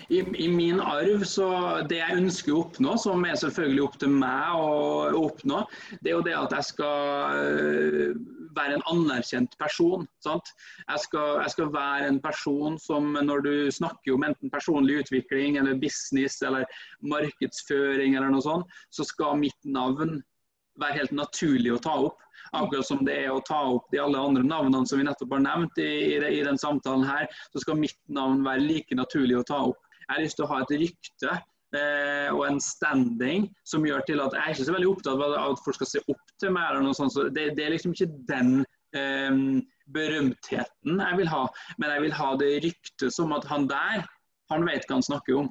I, 0.09 0.19
I, 0.19 0.47
min 0.51 0.81
arv, 0.81 1.23
så 1.29 1.47
det 1.87 2.01
jeg 2.01 2.17
ønsker 2.17 2.51
å 2.51 2.63
oppnå, 2.65 2.97
som 2.99 3.23
er 3.29 3.37
selvfølgelig 3.39 3.83
opp 3.85 3.95
til 4.01 4.11
meg 4.11 4.57
å 4.57 5.21
oppnå, 5.21 5.61
det 6.01 6.11
er 6.11 6.17
jo 6.17 6.25
det 6.25 6.35
at 6.35 6.55
jeg 6.57 6.67
skal 6.71 8.13
være 8.58 8.77
en 8.77 8.86
anerkjent 8.91 9.56
person. 9.60 10.08
Jeg 10.25 11.03
skal, 11.03 11.41
jeg, 11.44 11.51
skal, 11.53 11.72
være 11.74 12.08
en 12.08 12.20
person 12.24 12.79
som 12.82 13.12
når 13.13 13.44
du 13.46 13.53
snakker 13.74 14.15
om 14.15 14.25
enten 14.27 14.51
personlig 14.53 15.03
utvikling 15.03 15.60
eller 15.60 15.79
business 15.82 16.41
eller 16.46 16.65
markedsføring 17.01 18.15
eller 18.15 18.34
noe 18.34 18.46
sånt, 18.46 18.79
så 18.94 19.06
skal 19.08 19.39
mitt 19.41 19.60
navn 19.65 20.20
være 20.79 21.01
helt 21.01 21.15
naturlig 21.15 21.75
å 21.75 21.84
ta 21.84 21.96
opp. 22.08 22.24
Akkurat 22.56 22.88
som 22.88 23.03
det 23.06 23.18
er 23.25 23.34
å 23.34 23.44
ta 23.46 23.60
opp 23.75 23.89
de 23.94 24.00
alle 24.01 24.18
andre 24.18 24.46
navnene 24.48 24.88
som 24.88 25.01
vi 25.01 25.06
nettopp 25.06 25.36
har 25.36 25.44
nevnt 25.46 25.82
i, 25.84 25.91
i, 26.15 26.18
i 26.39 26.41
den 26.46 26.58
samtalen 26.58 27.06
her, 27.06 27.27
så 27.53 27.62
skal 27.62 27.77
mitt 27.77 28.00
navn 28.10 28.41
være 28.48 28.65
like 28.65 28.98
naturlig 28.98 29.38
å 29.38 29.46
ta 29.46 29.62
opp. 29.70 29.82
Jeg 30.08 30.15
har 30.15 30.24
lyst 30.24 30.39
til 30.39 30.48
å 30.48 30.51
ha 30.53 30.63
et 30.63 30.77
rykte 30.82 31.36
eh, 31.77 32.29
og 32.33 32.45
en 32.47 32.59
standing 32.63 33.49
som 33.67 33.85
gjør 33.85 34.05
til 34.07 34.23
at 34.23 34.35
jeg 34.35 34.43
er 34.43 34.55
ikke 34.55 34.67
så 34.69 34.75
veldig 34.75 34.91
opptatt 34.93 35.25
av 35.25 35.38
at 35.41 35.63
folk 35.65 35.79
skal 35.79 35.91
se 35.93 36.03
opp 36.07 36.33
til 36.41 36.53
meg. 36.55 36.69
eller 36.69 36.88
noe 36.88 36.97
sånt, 36.97 37.15
så 37.15 37.27
det, 37.29 37.51
det 37.57 37.65
er 37.65 37.75
liksom 37.75 37.95
ikke 37.95 38.09
den 38.29 38.63
eh, 38.97 39.43
berømtheten 39.93 40.99
jeg 41.01 41.21
vil 41.21 41.31
ha, 41.31 41.45
men 41.77 41.95
jeg 41.95 42.05
vil 42.07 42.17
ha 42.19 42.33
det 42.41 42.51
ryktet 42.65 43.15
som 43.15 43.33
at 43.38 43.47
han 43.49 43.69
der, 43.69 44.03
han 44.53 44.67
vet 44.67 44.85
hva 44.88 44.99
han 44.99 45.05
snakker 45.05 45.43
om. 45.43 45.49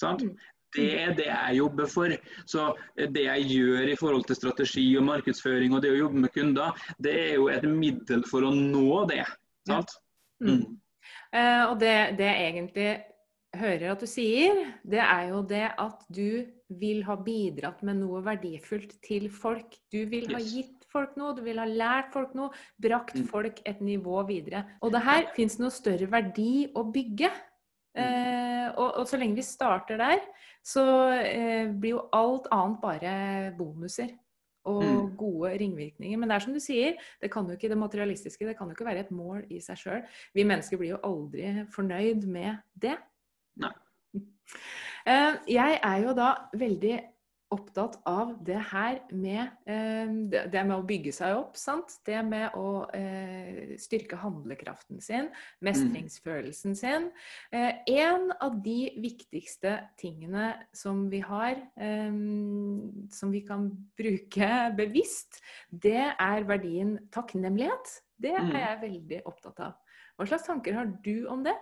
Sant? 0.00 0.24
Mm. 0.24 0.36
Det 0.76 0.88
er 1.00 1.14
det 1.16 1.28
jeg 1.28 1.56
jobber 1.56 1.86
for. 1.88 2.12
Så 2.46 2.74
Det 2.96 3.22
jeg 3.24 3.46
gjør 3.48 3.88
i 3.88 3.96
forhold 3.96 4.26
til 4.28 4.36
strategi 4.36 4.84
og 4.98 5.06
markedsføring 5.08 5.74
og 5.74 5.82
det 5.82 5.94
å 5.94 6.02
jobbe 6.02 6.24
med 6.24 6.34
kunder, 6.34 6.76
det 7.00 7.14
er 7.22 7.34
jo 7.38 7.48
et 7.48 7.64
middel 7.64 8.24
for 8.28 8.44
å 8.44 8.52
nå 8.52 9.04
det. 9.08 9.24
Sant? 9.68 9.96
Mm. 10.44 10.60
Mm. 10.60 10.76
Uh, 11.32 11.64
og 11.70 11.80
det, 11.80 11.94
det 12.18 12.28
er 12.28 12.42
egentlig 12.50 12.90
hører 13.56 13.92
at 13.94 14.02
du 14.02 14.08
sier, 14.08 14.60
det 14.84 15.00
er 15.00 15.30
jo 15.30 15.42
det 15.48 15.66
at 15.80 16.02
du 16.12 16.44
vil 16.80 17.00
ha 17.06 17.16
bidratt 17.16 17.80
med 17.86 18.00
noe 18.02 18.20
verdifullt 18.26 18.98
til 19.04 19.28
folk. 19.32 19.78
Du 19.92 20.02
vil 20.10 20.28
ha 20.34 20.40
gitt 20.42 20.84
folk 20.92 21.16
noe, 21.20 21.34
du 21.36 21.42
vil 21.46 21.60
ha 21.60 21.66
lært 21.68 22.12
folk 22.12 22.34
noe, 22.36 22.52
brakt 22.80 23.16
mm. 23.16 23.26
folk 23.30 23.62
et 23.68 23.80
nivå 23.84 24.20
videre. 24.28 24.64
Og 24.84 24.92
det 24.92 25.04
her 25.04 25.28
fins 25.36 25.58
noe 25.60 25.72
større 25.72 26.10
verdi 26.12 26.68
å 26.76 26.84
bygge. 26.92 27.32
Mm. 27.96 28.04
Eh, 28.04 28.68
og, 28.76 28.88
og, 29.00 29.04
så 29.08 29.18
lenge 29.20 29.40
vi 29.40 29.46
starter 29.46 30.00
der, 30.00 30.22
så 30.64 30.84
eh, 31.16 31.72
blir 31.72 31.96
jo 31.96 32.06
alt 32.14 32.48
annet 32.54 32.80
bare 32.84 33.12
bonuser 33.58 34.12
og 34.68 34.84
mm. 34.84 35.12
gode 35.16 35.52
ringvirkninger. 35.62 36.20
Men 36.20 36.28
det 36.28 36.36
er 36.36 36.44
som 36.44 36.56
du 36.56 36.60
sier, 36.60 36.98
det 37.22 37.30
kan 37.32 37.48
jo 37.48 37.56
ikke 37.56 37.70
det 37.72 37.80
materialistiske, 37.80 38.44
det 38.44 38.58
kan 38.58 38.68
jo 38.68 38.76
ikke 38.76 38.88
være 38.88 39.06
et 39.06 39.14
mål 39.14 39.46
i 39.48 39.62
seg 39.64 39.80
sjøl. 39.80 40.02
Vi 40.36 40.44
mennesker 40.44 40.80
blir 40.80 40.98
jo 40.98 41.04
aldri 41.08 41.64
fornøyd 41.72 42.28
med 42.28 42.60
det. 42.76 42.98
Nei. 43.58 43.74
Eh, 45.08 45.38
jeg 45.54 45.78
er 45.82 46.02
jo 46.04 46.16
da 46.16 46.34
veldig 46.58 46.96
opptatt 47.48 47.94
av 48.04 48.34
det 48.44 48.58
her 48.74 48.98
med 49.16 49.70
eh, 49.72 50.10
det 50.52 50.64
med 50.68 50.74
å 50.74 50.84
bygge 50.84 51.14
seg 51.16 51.38
opp. 51.38 51.56
sant? 51.56 51.94
Det 52.04 52.18
med 52.26 52.52
å 52.60 52.84
eh, 52.92 53.72
styrke 53.80 54.18
handlekraften 54.20 55.00
sin, 55.00 55.30
mestringsfølelsen 55.64 56.76
sin. 56.76 57.08
En 57.48 58.28
av 58.36 58.58
de 58.64 58.76
viktigste 59.00 59.78
tingene 60.00 60.50
som 60.76 61.06
vi 61.08 61.22
har, 61.24 61.56
som 63.16 63.32
vi 63.32 63.40
kan 63.48 63.70
bruke 63.96 64.52
bevisst, 64.82 65.40
det 65.70 66.04
er 66.12 66.48
verdien 66.48 66.98
takknemlighet. 67.16 67.96
Det 68.18 68.34
er 68.34 68.44
mm. 68.44 68.56
jeg 68.60 68.82
veldig 68.84 69.24
opptatt 69.30 69.64
av. 69.70 69.98
Hva 70.18 70.28
slags 70.28 70.48
tanker 70.50 70.76
har 70.76 70.92
du 71.00 71.28
om 71.30 71.46
det? 71.46 71.56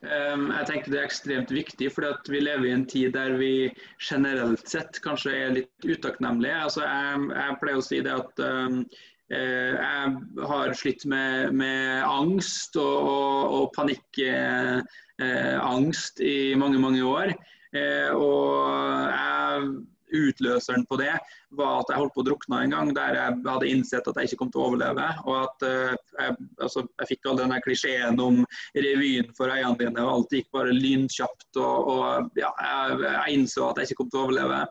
Ehm, 0.00 0.48
jeg 0.54 0.66
tenker 0.68 0.92
Det 0.92 1.00
er 1.00 1.04
ekstremt 1.04 1.50
viktig, 1.52 1.92
for 1.92 2.30
vi 2.32 2.40
lever 2.40 2.64
i 2.70 2.72
en 2.72 2.86
tid 2.88 3.12
der 3.12 3.36
vi 3.36 3.68
generelt 4.00 4.68
sett 4.68 5.00
kanskje 5.04 5.30
er 5.36 5.50
litt 5.58 5.84
utakknemlige. 5.84 6.62
Altså, 6.64 6.80
jeg, 6.86 7.20
jeg, 7.36 7.56
pleier 7.60 7.76
å 7.76 7.82
si 7.84 8.00
det 8.06 8.14
at 8.16 8.32
um, 8.40 8.84
jeg 9.30 10.10
har 10.50 10.74
slitt 10.74 11.04
med, 11.06 11.54
med 11.54 12.02
angst 12.02 12.76
og, 12.80 12.96
og, 13.12 13.52
og 13.54 13.72
panikkangst 13.76 16.20
eh, 16.20 16.26
i 16.26 16.54
mange, 16.58 16.78
mange 16.82 17.02
år. 17.06 17.30
Eh, 17.70 18.10
og 18.10 18.66
jeg 19.14 19.86
utløseren 20.16 20.86
på 20.88 20.98
det 21.00 21.12
var 21.58 21.80
at 21.80 21.90
jeg 21.90 22.00
holdt 22.00 22.14
på 22.14 22.22
å 22.22 22.28
drukne 22.28 22.60
en 22.64 22.74
gang, 22.74 22.92
der 22.94 23.16
jeg 23.16 23.38
hadde 23.46 23.70
innsett 23.70 24.08
at 24.10 24.18
jeg 24.18 24.30
ikke 24.30 24.40
kom 24.42 24.52
til 24.54 24.62
å 24.62 24.68
overleve. 24.70 25.08
Og 25.26 25.36
at 25.40 25.66
uh, 25.66 25.96
jeg, 26.20 26.36
altså, 26.62 26.84
jeg, 27.00 27.10
fikk 27.12 27.28
all 27.30 27.40
den 27.40 27.56
klisjeen 27.64 28.22
om 28.22 28.40
revyen 28.76 29.34
for 29.38 29.50
øynene 29.50 29.78
dine, 29.80 30.04
og 30.04 30.12
alt 30.14 30.38
gikk 30.38 30.50
bare 30.54 30.76
lynkjapt. 30.76 31.50
Og, 31.58 31.92
og 31.94 32.40
ja, 32.40 32.52
jeg, 32.62 33.02
jeg, 33.06 33.36
innså 33.36 33.68
at 33.68 33.80
jeg 33.80 33.90
ikke 33.90 34.02
kom 34.04 34.12
til 34.12 34.22
å 34.22 34.26
overleve. 34.28 34.64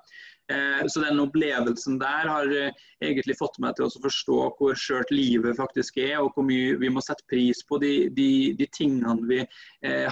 Uh, 0.50 0.82
så 0.90 1.04
den 1.04 1.20
opplevelsen 1.22 2.00
der 2.02 2.32
har 2.32 2.50
uh, 2.50 2.86
egentlig 3.06 3.36
fått 3.38 3.60
meg 3.62 3.76
til 3.78 3.86
å 3.86 4.06
forstå 4.08 4.40
hvor 4.58 4.80
skjørt 4.80 5.12
livet 5.14 5.60
faktisk 5.60 6.00
er, 6.02 6.18
og 6.24 6.32
hvor 6.34 6.48
mye 6.48 6.80
vi 6.82 6.90
må 6.90 7.04
sette 7.06 7.28
pris 7.30 7.62
på 7.70 7.78
de, 7.84 7.94
de, 8.16 8.32
de 8.58 8.72
tingene 8.74 9.30
vi 9.30 9.44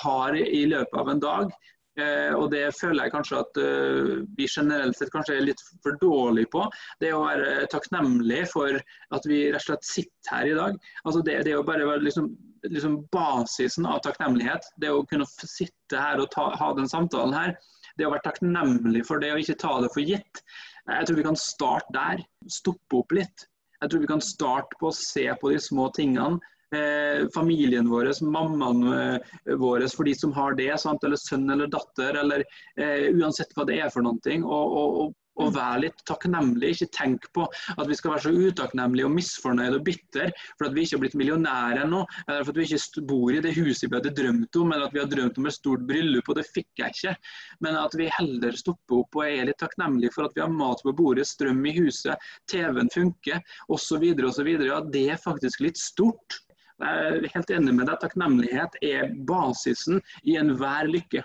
har 0.04 0.36
i 0.38 0.62
løpet 0.70 1.00
av 1.00 1.10
en 1.12 1.24
dag. 1.24 1.58
Eh, 1.98 2.34
og 2.38 2.52
det 2.54 2.66
føler 2.78 3.08
jeg 3.08 3.14
kanskje 3.16 3.40
at 3.42 3.60
eh, 3.62 4.12
vi 4.38 4.46
generelt 4.46 4.98
sett 5.00 5.10
kanskje 5.14 5.38
er 5.38 5.48
litt 5.48 5.64
for 5.84 5.98
dårlige 6.02 6.52
på. 6.54 6.66
Det 7.02 7.10
å 7.16 7.24
være 7.24 7.66
takknemlig 7.74 8.44
for 8.52 8.78
at 8.78 9.26
vi 9.30 9.48
rett 9.50 9.64
og 9.64 9.66
slett 9.72 9.88
sitter 9.88 10.36
her 10.36 10.52
i 10.52 10.58
dag. 10.60 10.78
Altså 11.04 11.24
det, 11.26 11.40
det 11.48 11.56
å 11.58 11.66
bare 11.66 11.88
være 11.90 12.06
liksom, 12.06 12.30
liksom 12.70 13.00
basisen 13.14 13.90
av 13.90 14.04
takknemlighet. 14.06 14.70
Det 14.78 14.94
å 14.94 15.06
kunne 15.10 15.26
sitte 15.30 15.98
her 15.98 16.22
og 16.22 16.30
ta, 16.36 16.52
ha 16.60 16.72
den 16.78 16.90
samtalen 16.92 17.34
her. 17.38 17.56
Det 17.98 18.06
å 18.06 18.14
være 18.14 18.28
takknemlig 18.30 19.06
for 19.08 19.24
det 19.24 19.34
og 19.34 19.42
ikke 19.42 19.58
ta 19.64 19.78
det 19.82 19.94
for 19.96 20.06
gitt. 20.06 20.44
Jeg 20.88 21.08
tror 21.08 21.18
vi 21.18 21.30
kan 21.32 21.40
starte 21.40 21.96
der. 21.96 22.22
Stoppe 22.52 23.02
opp 23.02 23.18
litt. 23.18 23.48
Jeg 23.82 23.90
tror 23.90 24.06
vi 24.06 24.10
kan 24.10 24.22
starte 24.24 24.78
på 24.80 24.92
å 24.92 24.96
se 24.96 25.26
på 25.42 25.50
de 25.54 25.58
små 25.62 25.90
tingene 25.98 26.38
familien 27.34 27.90
vår, 27.90 28.12
mammaen 28.22 28.84
eh, 28.94 29.56
vår, 29.56 29.88
for 29.96 30.04
de 30.04 30.16
som 30.16 30.34
har 30.34 30.58
det, 30.58 30.74
sant? 30.82 31.04
eller 31.04 31.20
sønn 31.22 31.50
eller 31.50 31.68
datter, 31.72 32.20
eller 32.24 32.44
eh, 32.80 33.08
uansett 33.14 33.56
hva 33.56 33.66
det 33.68 33.80
er 33.82 33.94
for 33.94 34.04
noe. 34.04 34.38
Og, 34.44 34.76
og, 34.78 35.16
og 35.38 35.54
være 35.54 35.82
litt 35.86 36.00
takknemlig. 36.10 36.72
Ikke 36.74 36.90
tenk 36.96 37.28
på 37.36 37.46
at 37.46 37.90
vi 37.90 37.98
skal 37.98 38.16
være 38.16 38.26
så 38.26 38.32
utakknemlige 38.34 39.08
og 39.08 39.14
misfornøyde 39.14 39.80
og 39.80 39.86
bitter 39.86 40.32
for 40.58 40.68
at 40.68 40.76
vi 40.76 40.86
ikke 40.86 40.98
har 40.98 41.04
blitt 41.04 41.18
millionærer 41.20 41.84
ennå, 41.84 42.04
eller 42.26 42.48
for 42.48 42.54
at 42.56 42.62
vi 42.62 42.68
ikke 42.68 43.04
bor 43.12 43.36
i 43.36 43.44
det 43.46 43.54
huset 43.58 43.88
vi 43.88 44.00
hadde 44.00 44.16
drømt 44.18 44.60
om, 44.62 44.74
eller 44.74 44.88
at 44.90 44.98
vi 44.98 45.04
har 45.04 45.12
drømt 45.12 45.38
om 45.38 45.50
et 45.50 45.58
stort 45.58 45.86
bryllup, 45.90 46.32
og 46.32 46.40
det 46.40 46.48
fikk 46.50 46.82
jeg 46.82 46.98
ikke. 46.98 47.16
Men 47.66 47.80
at 47.84 47.98
vi 48.00 48.10
heller 48.18 48.58
stopper 48.58 49.04
opp 49.04 49.20
og 49.20 49.28
er 49.28 49.52
litt 49.52 49.62
takknemlige 49.62 50.16
for 50.16 50.28
at 50.28 50.36
vi 50.38 50.44
har 50.44 50.54
mat 50.54 50.82
på 50.86 50.96
bordet, 50.98 51.28
strøm 51.30 51.62
i 51.70 51.78
huset, 51.78 52.28
TV-en 52.52 52.92
funker, 52.94 53.42
osv. 53.70 54.10
osv. 54.32 54.52
Ja, 54.58 54.82
det 54.82 55.08
er 55.14 55.22
faktisk 55.22 55.64
litt 55.68 55.80
stort. 55.82 56.42
Jeg 56.78 57.18
er 57.24 57.32
helt 57.34 57.52
enig 57.54 57.74
med 57.74 57.90
deg. 57.90 58.00
Takknemlighet 58.04 58.78
er 58.86 59.12
basisen 59.30 60.02
i 60.24 60.38
enhver 60.40 60.90
lykke. 60.92 61.24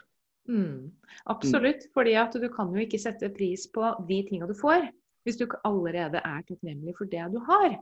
Mm, 0.51 0.91
absolutt. 1.31 1.85
fordi 1.95 2.17
at 2.19 2.35
du 2.35 2.49
kan 2.51 2.73
jo 2.75 2.83
ikke 2.83 2.99
sette 2.99 3.31
pris 3.31 3.69
på 3.71 3.93
de 4.09 4.23
tingene 4.27 4.49
du 4.51 4.57
får, 4.59 4.89
hvis 5.23 5.39
du 5.39 5.45
ikke 5.47 5.61
allerede 5.69 6.19
er 6.19 6.47
takknemlig 6.49 6.97
for 6.99 7.11
det 7.11 7.29
du 7.35 7.39
har. 7.47 7.77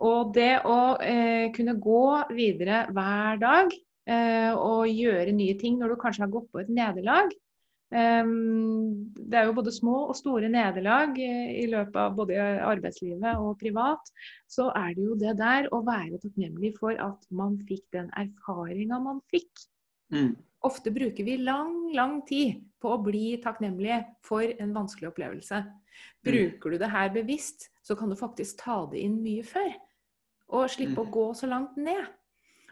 Og 0.00 0.32
det 0.34 0.62
å 0.68 0.96
eh, 1.04 1.48
kunne 1.56 1.76
gå 1.80 2.04
videre 2.32 2.86
hver 2.96 3.40
dag 3.40 3.72
eh, 4.08 4.52
og 4.52 4.88
gjøre 4.88 5.36
nye 5.36 5.56
ting 5.60 5.78
når 5.80 5.94
du 5.94 6.00
kanskje 6.02 6.24
har 6.24 6.32
gått 6.32 6.50
på 6.52 6.62
et 6.62 6.72
nederlag, 6.72 7.32
det 7.90 9.38
er 9.38 9.48
jo 9.48 9.54
både 9.56 9.72
små 9.74 9.96
og 10.12 10.16
store 10.18 10.48
nederlag 10.52 11.16
i 11.18 11.64
løpet 11.70 11.96
av 11.98 12.14
både 12.18 12.36
arbeidslivet 12.62 13.40
og 13.40 13.58
privat. 13.58 14.12
Så 14.50 14.68
er 14.78 14.94
det 14.94 15.08
jo 15.08 15.16
det 15.18 15.34
der 15.40 15.66
å 15.74 15.82
være 15.86 16.20
takknemlig 16.22 16.76
for 16.78 16.94
at 16.94 17.26
man 17.34 17.58
fikk 17.66 17.88
den 17.96 18.12
erfaringa 18.18 19.00
man 19.02 19.18
fikk. 19.32 19.66
Mm. 20.14 20.36
Ofte 20.66 20.92
bruker 20.92 21.24
vi 21.24 21.38
lang, 21.40 21.90
lang 21.96 22.20
tid 22.28 22.60
på 22.82 22.94
å 22.94 23.02
bli 23.02 23.38
takknemlige 23.42 24.02
for 24.26 24.44
en 24.44 24.74
vanskelig 24.76 25.10
opplevelse. 25.10 25.62
Mm. 25.64 26.24
Bruker 26.26 26.70
du 26.74 26.80
det 26.82 26.92
her 26.92 27.10
bevisst, 27.14 27.70
så 27.82 27.96
kan 27.98 28.12
du 28.12 28.18
faktisk 28.18 28.60
ta 28.62 28.84
det 28.92 29.02
inn 29.02 29.18
mye 29.24 29.42
før. 29.46 29.72
Og 30.50 30.70
slippe 30.70 30.98
mm. 30.98 31.02
å 31.02 31.12
gå 31.14 31.26
så 31.38 31.50
langt 31.50 31.78
ned. 31.80 32.06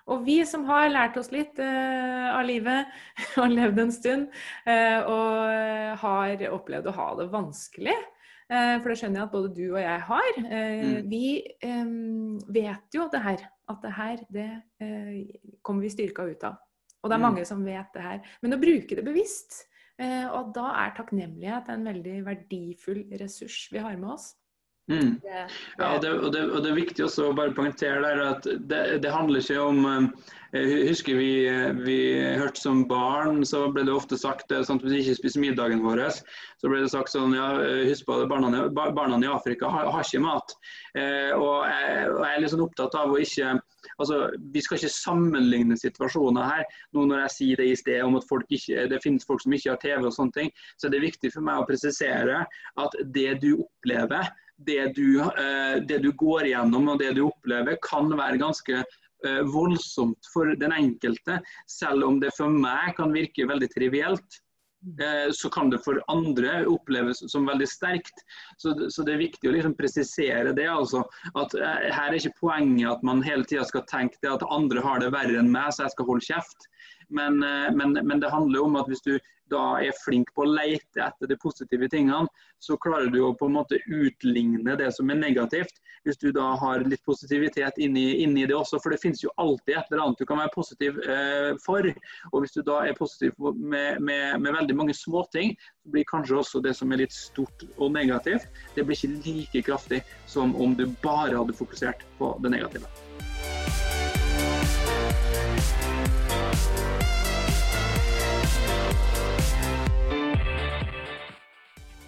Og 0.08 0.24
vi 0.24 0.38
som 0.48 0.64
har 0.68 0.88
lært 0.90 1.18
oss 1.20 1.30
litt 1.34 1.58
eh, 1.60 2.28
av 2.32 2.44
livet 2.48 2.88
og 3.40 3.52
levd 3.52 3.82
en 3.84 3.92
stund, 3.94 4.38
eh, 4.68 5.00
og 5.04 5.98
har 6.02 6.46
opplevd 6.52 6.88
å 6.88 6.96
ha 6.96 7.08
det 7.18 7.28
vanskelig, 7.32 7.96
eh, 8.48 8.74
for 8.80 8.88
det 8.88 8.98
skjønner 9.02 9.20
jeg 9.20 9.26
at 9.26 9.34
både 9.34 9.52
du 9.56 9.64
og 9.66 9.80
jeg 9.82 10.06
har, 10.08 10.40
mm. 10.40 10.96
vi 11.10 11.24
vet 12.60 12.98
jo 12.98 13.08
det 13.12 13.22
her. 13.24 13.46
At 13.68 13.82
det 13.84 13.90
her, 13.92 14.20
det 14.32 14.50
kommer 15.60 15.84
vi 15.84 15.90
styrka 15.92 16.24
ut 16.24 16.44
av. 16.48 16.54
Og 17.02 17.10
det 17.10 17.18
er 17.18 17.20
mm. 17.20 17.26
mange 17.26 17.42
som 17.44 17.66
vet 17.66 17.90
det 17.92 18.00
her. 18.00 18.22
Men 18.40 18.56
å 18.56 18.60
bruke 18.62 18.96
det 18.96 19.04
bevisst, 19.04 19.66
og 19.98 20.54
da 20.56 20.70
er 20.86 20.94
takknemlighet 20.96 21.68
en 21.74 21.84
veldig 21.84 22.14
verdifull 22.24 23.02
ressurs 23.20 23.66
vi 23.74 23.82
har 23.82 23.98
med 24.00 24.14
oss. 24.14 24.30
Mm. 24.88 25.18
Ja, 25.24 25.94
og 25.94 26.02
det, 26.02 26.10
og, 26.16 26.32
det, 26.32 26.42
og 26.48 26.62
det, 26.64 26.70
er 26.70 26.78
viktig 26.78 27.04
også 27.04 27.28
å 27.28 27.36
bare 27.36 27.52
poengtere 27.56 28.00
der 28.00 28.22
at 28.24 28.46
det, 28.48 28.82
det 29.04 29.12
handler 29.12 29.42
ikke 29.44 29.60
om 29.60 29.84
eh, 29.84 30.06
jeg 30.48 30.84
husker 30.88 31.18
vi, 31.18 31.32
vi 31.84 31.96
hørte 32.40 32.62
som 32.62 32.86
barn, 32.88 33.42
så 33.44 33.66
ble 33.72 33.82
det 33.84 33.92
ofte 33.92 34.16
sagt 34.16 34.48
sånn 34.48 34.78
at 34.80 34.86
hvis 34.86 34.94
vi 34.94 35.00
ikke 35.02 35.18
spiser 35.18 35.42
middagen 35.42 35.82
vår, 35.84 36.00
så 36.08 36.70
ble 36.70 36.80
det 36.80 36.88
sagt 36.94 37.12
sånn 37.12 37.34
ja, 37.36 37.50
husk 37.84 38.08
på 38.08 38.16
det, 38.22 38.30
barna, 38.30 38.62
barna 38.72 39.18
i 39.20 39.28
Afrika 39.28 39.68
har, 39.68 39.90
har 39.92 40.06
ikke 40.06 40.22
mat. 40.24 40.56
Eh, 40.96 41.34
og, 41.36 41.68
jeg, 41.68 42.08
og, 42.14 42.22
jeg, 42.22 42.30
er 42.30 42.40
litt 42.40 42.54
sånn 42.54 42.64
opptatt 42.64 42.96
av 42.96 43.12
å 43.12 43.20
ikke 43.20 43.52
altså, 44.00 44.22
Vi 44.54 44.64
skal 44.64 44.80
ikke 44.80 44.94
sammenligne 44.94 45.76
situasjoner 45.76 46.48
her. 46.48 46.64
Nå 46.96 47.04
når 47.10 47.26
jeg 47.26 47.36
sier 47.36 47.60
det 47.60 47.68
i 47.68 47.78
sted 47.84 48.00
om 48.06 48.16
at 48.16 48.34
ikke, 48.48 48.88
det 48.88 49.04
finnes 49.04 49.28
folk 49.28 49.44
som 49.44 49.52
ikke 49.52 49.74
har 49.74 49.84
TV 49.84 50.08
og 50.08 50.16
sånne 50.16 50.38
ting, 50.40 50.52
så 50.80 50.88
er 50.88 50.96
det 50.96 51.04
viktig 51.10 51.36
for 51.36 51.44
meg 51.44 51.60
å 51.60 51.68
presisere 51.68 52.44
at 52.80 53.00
det 53.12 53.34
du 53.44 53.52
opplever 53.58 54.32
det 54.66 54.94
du, 54.96 55.20
eh, 55.20 55.76
det 55.86 55.98
du 55.98 56.12
går 56.12 56.48
igjennom 56.50 56.88
og 56.88 56.98
det 56.98 57.14
du 57.18 57.24
opplever, 57.28 57.78
kan 57.84 58.10
være 58.10 58.40
ganske 58.40 58.82
eh, 58.82 59.40
voldsomt 59.52 60.30
for 60.32 60.54
den 60.58 60.74
enkelte. 60.74 61.40
Selv 61.70 62.06
om 62.08 62.20
det 62.20 62.34
for 62.36 62.50
meg 62.52 62.96
kan 62.98 63.14
virke 63.14 63.46
veldig 63.48 63.70
trivielt, 63.74 64.40
eh, 65.00 65.30
så 65.34 65.50
kan 65.54 65.70
det 65.70 65.82
for 65.84 66.02
andre 66.10 66.64
oppleves 66.66 67.22
som 67.30 67.46
veldig 67.46 67.68
sterkt. 67.70 68.24
Så, 68.58 68.74
så 68.90 69.06
det 69.06 69.14
er 69.14 69.24
viktig 69.26 69.50
å 69.50 69.54
liksom 69.54 69.78
presisere 69.78 70.54
det. 70.56 70.66
altså, 70.66 71.04
at 71.38 71.54
Her 71.54 72.10
er 72.10 72.18
ikke 72.18 72.40
poenget 72.48 72.90
at 72.90 73.06
man 73.06 73.22
hele 73.26 73.46
tida 73.46 73.66
skal 73.68 73.86
tenke 73.90 74.18
det 74.22 74.34
at 74.34 74.46
andre 74.50 74.82
har 74.82 75.04
det 75.04 75.14
verre 75.14 75.38
enn 75.38 75.54
meg, 75.54 75.70
så 75.70 75.86
jeg 75.86 75.96
skal 75.96 76.10
holde 76.10 76.30
kjeft. 76.32 76.70
Men, 77.08 77.38
men, 77.76 77.98
men 78.04 78.20
det 78.20 78.28
handler 78.28 78.66
om 78.66 78.76
at 78.76 78.88
hvis 78.90 79.04
du 79.06 79.14
da 79.50 79.78
er 79.82 79.96
flink 80.04 80.30
på 80.36 80.44
å 80.44 80.50
leite 80.50 81.02
etter 81.02 81.30
de 81.30 81.36
positive 81.40 81.88
tingene, 81.90 82.28
så 82.60 82.76
klarer 82.80 83.10
du 83.12 83.20
å 83.24 83.34
på 83.38 83.48
en 83.48 83.56
måte 83.58 83.80
utligne 83.86 84.76
det 84.78 84.90
som 84.96 85.10
er 85.10 85.20
negativt. 85.20 85.80
Hvis 86.06 86.20
du 86.20 86.30
da 86.34 86.52
har 86.60 86.84
litt 86.88 87.02
positivitet 87.06 87.78
inni, 87.82 88.22
inni 88.24 88.46
det 88.48 88.56
også. 88.56 88.80
For 88.82 88.94
det 88.94 89.00
finnes 89.02 89.22
jo 89.24 89.32
alltid 89.40 89.76
et 89.76 89.90
eller 89.90 90.04
annet 90.04 90.22
du 90.22 90.26
kan 90.28 90.40
være 90.40 90.54
positiv 90.54 91.00
eh, 91.04 91.50
for. 91.64 91.90
Og 92.32 92.44
hvis 92.44 92.56
du 92.56 92.62
da 92.66 92.80
er 92.86 92.98
positiv 92.98 93.34
med, 93.56 94.00
med, 94.00 94.38
med 94.42 94.56
veldig 94.60 94.78
mange 94.78 94.96
småting, 94.96 95.56
blir 95.92 96.06
kanskje 96.08 96.40
også 96.42 96.62
det 96.64 96.74
som 96.78 96.92
er 96.92 97.04
litt 97.04 97.16
stort 97.16 97.66
og 97.76 97.92
negativt, 97.96 98.48
det 98.76 98.86
blir 98.86 98.98
ikke 98.98 99.20
like 99.26 99.66
kraftig 99.70 100.02
som 100.30 100.56
om 100.56 100.76
du 100.78 100.86
bare 101.02 101.36
hadde 101.36 101.56
fokusert 101.56 102.06
på 102.18 102.34
det 102.44 102.56
negative. 102.56 103.07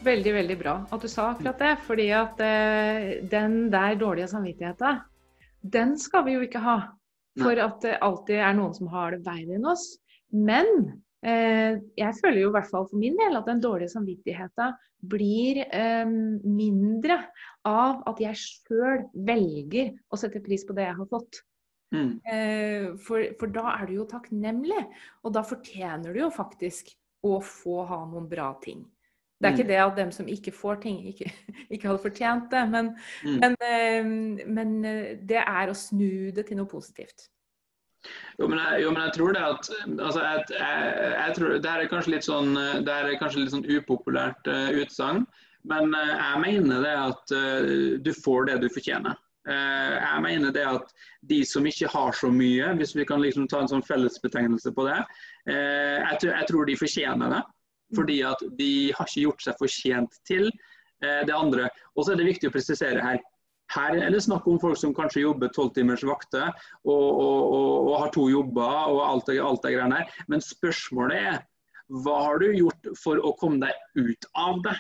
Veldig, 0.00 0.33
veldig 0.33 0.57
bra 0.61 0.75
at 0.88 1.02
du 1.04 1.09
sa 1.12 1.30
akkurat 1.35 1.61
det. 1.61 1.75
Fordi 1.87 2.09
at 2.16 2.40
eh, 2.45 3.11
den 3.30 3.61
der 3.73 3.99
dårlige 4.00 4.30
samvittigheten, 4.33 5.02
den 5.61 5.97
skal 6.00 6.25
vi 6.26 6.38
jo 6.38 6.47
ikke 6.47 6.64
ha. 6.64 6.78
For 7.40 7.61
at 7.62 7.85
det 7.85 8.00
alltid 8.04 8.40
er 8.42 8.57
noen 8.59 8.75
som 8.76 8.90
har 8.92 9.14
det 9.14 9.23
verre 9.26 9.57
enn 9.57 9.69
oss. 9.71 9.85
Men 10.35 10.66
eh, 11.25 11.78
jeg 11.99 12.16
føler 12.19 12.42
jo 12.42 12.50
i 12.50 12.57
hvert 12.57 12.71
fall 12.71 12.88
for 12.90 13.00
min 13.00 13.19
del 13.21 13.38
at 13.38 13.49
den 13.49 13.62
dårlige 13.62 13.92
samvittigheten 13.92 14.75
blir 15.11 15.62
eh, 15.64 16.09
mindre 16.09 17.21
av 17.69 18.02
at 18.11 18.21
jeg 18.21 18.40
sjøl 18.40 19.07
velger 19.14 19.95
å 20.11 20.19
sette 20.21 20.42
pris 20.45 20.66
på 20.66 20.76
det 20.76 20.88
jeg 20.88 20.99
har 20.99 21.11
fått. 21.12 21.42
Mm. 21.95 22.11
Eh, 22.23 22.88
for, 23.02 23.25
for 23.40 23.52
da 23.52 23.75
er 23.76 23.88
du 23.88 23.97
jo 23.99 24.09
takknemlig, 24.11 24.83
og 25.25 25.35
da 25.35 25.42
fortjener 25.47 26.14
du 26.14 26.23
jo 26.23 26.33
faktisk 26.35 26.92
å 27.26 27.38
få 27.45 27.85
ha 27.88 28.04
noen 28.09 28.28
bra 28.30 28.52
ting. 28.62 28.85
Det 29.40 29.49
er 29.49 29.54
ikke 29.56 29.64
mm. 29.64 29.73
det 29.73 29.80
at 29.80 29.97
dem 29.97 30.11
som 30.12 30.26
ikke 30.28 30.52
får 30.52 30.80
ting, 30.82 31.00
ikke, 31.09 31.32
ikke 31.73 31.88
hadde 31.88 32.02
fortjent 32.02 32.50
det. 32.52 32.64
Men, 32.70 32.94
mm. 33.25 33.38
men, 33.40 33.54
eh, 33.64 34.11
men, 34.47 34.75
eh, 34.85 35.12
det 35.28 35.40
er 35.40 35.70
å 35.70 35.76
snu 35.76 36.28
det 36.37 36.44
til 36.50 36.61
noe 36.61 36.68
positivt. 36.68 37.30
Jo, 38.40 38.47
men 38.49 38.56
jeg, 38.61 38.82
jo, 38.85 38.90
men 38.92 39.02
jeg 39.06 39.14
tror 39.16 39.35
det 39.37 39.40
at 39.44 39.70
altså, 39.87 40.20
jeg, 40.25 40.44
jeg, 40.56 40.92
jeg, 41.16 41.32
tror, 41.37 41.56
Det 41.61 41.70
er 41.70 41.88
kanskje 41.88 42.12
litt 42.14 42.25
sånn, 42.25 42.54
det 42.85 42.94
er 42.94 43.16
kanskje 43.20 43.42
litt 43.42 43.52
sånn 43.52 43.66
upopulært 43.68 44.49
uh, 44.49 44.70
utsagn, 44.80 45.26
men 45.68 45.92
uh, 45.92 46.14
jeg 46.14 46.40
mener 46.47 46.87
det 46.87 46.94
at 46.97 47.35
uh, 47.37 47.99
du 48.00 48.12
får 48.16 48.49
det 48.49 48.62
du 48.62 48.70
fortjener. 48.73 49.18
Jeg 49.50 50.20
mener 50.23 50.52
det 50.52 50.62
at 50.68 50.90
de 51.26 51.38
som 51.49 51.64
ikke 51.66 51.88
har 51.90 52.12
så 52.14 52.28
mye, 52.30 52.75
hvis 52.76 52.92
vi 52.94 53.06
kan 53.09 53.23
liksom 53.25 53.47
ta 53.49 53.62
en 53.64 53.70
sånn 53.73 53.82
fellesbetegnelse 53.82 54.70
på 54.76 54.85
det, 54.85 54.98
jeg, 55.48 56.18
jeg 56.29 56.48
tror 56.50 56.68
de 56.68 56.76
fortjener 56.79 57.33
det. 57.33 57.40
Fordi 57.96 58.20
at 58.26 58.42
de 58.59 58.72
har 58.96 59.09
ikke 59.09 59.26
gjort 59.26 59.44
seg 59.44 59.59
fortjent 59.59 60.16
til 60.29 60.48
eh, 60.48 61.22
det 61.26 61.35
andre. 61.35 61.68
Og 61.96 62.05
så 62.05 62.14
er 62.14 62.20
det 62.20 62.31
viktig 62.31 62.50
å 62.50 62.55
presisere 62.55 63.03
her. 63.05 63.20
Her 63.70 63.94
er 64.03 64.11
det 64.11 64.24
snakk 64.24 64.48
om 64.50 64.59
folk 64.59 64.79
som 64.79 64.94
kanskje 64.94 65.22
jobber 65.22 65.50
tolvtimers 65.55 66.03
vakter 66.07 66.48
og, 66.48 66.90
og, 66.90 67.40
og, 67.55 67.74
og, 67.87 67.92
har 68.03 68.12
to 68.16 68.26
jobber 68.26 68.90
og 68.90 69.03
alt 69.07 69.31
alt 69.31 69.62
det 69.62 69.74
greiene 69.76 70.00
her. 70.00 70.16
Men 70.26 70.42
spørsmålet 70.42 71.20
er 71.20 71.38
hva 72.03 72.16
har 72.24 72.42
du 72.42 72.50
gjort 72.55 72.90
for 72.98 73.22
å 73.22 73.35
komme 73.38 73.62
deg 73.66 74.09
ut 74.11 74.26
av 74.38 74.59
det? 74.66 74.74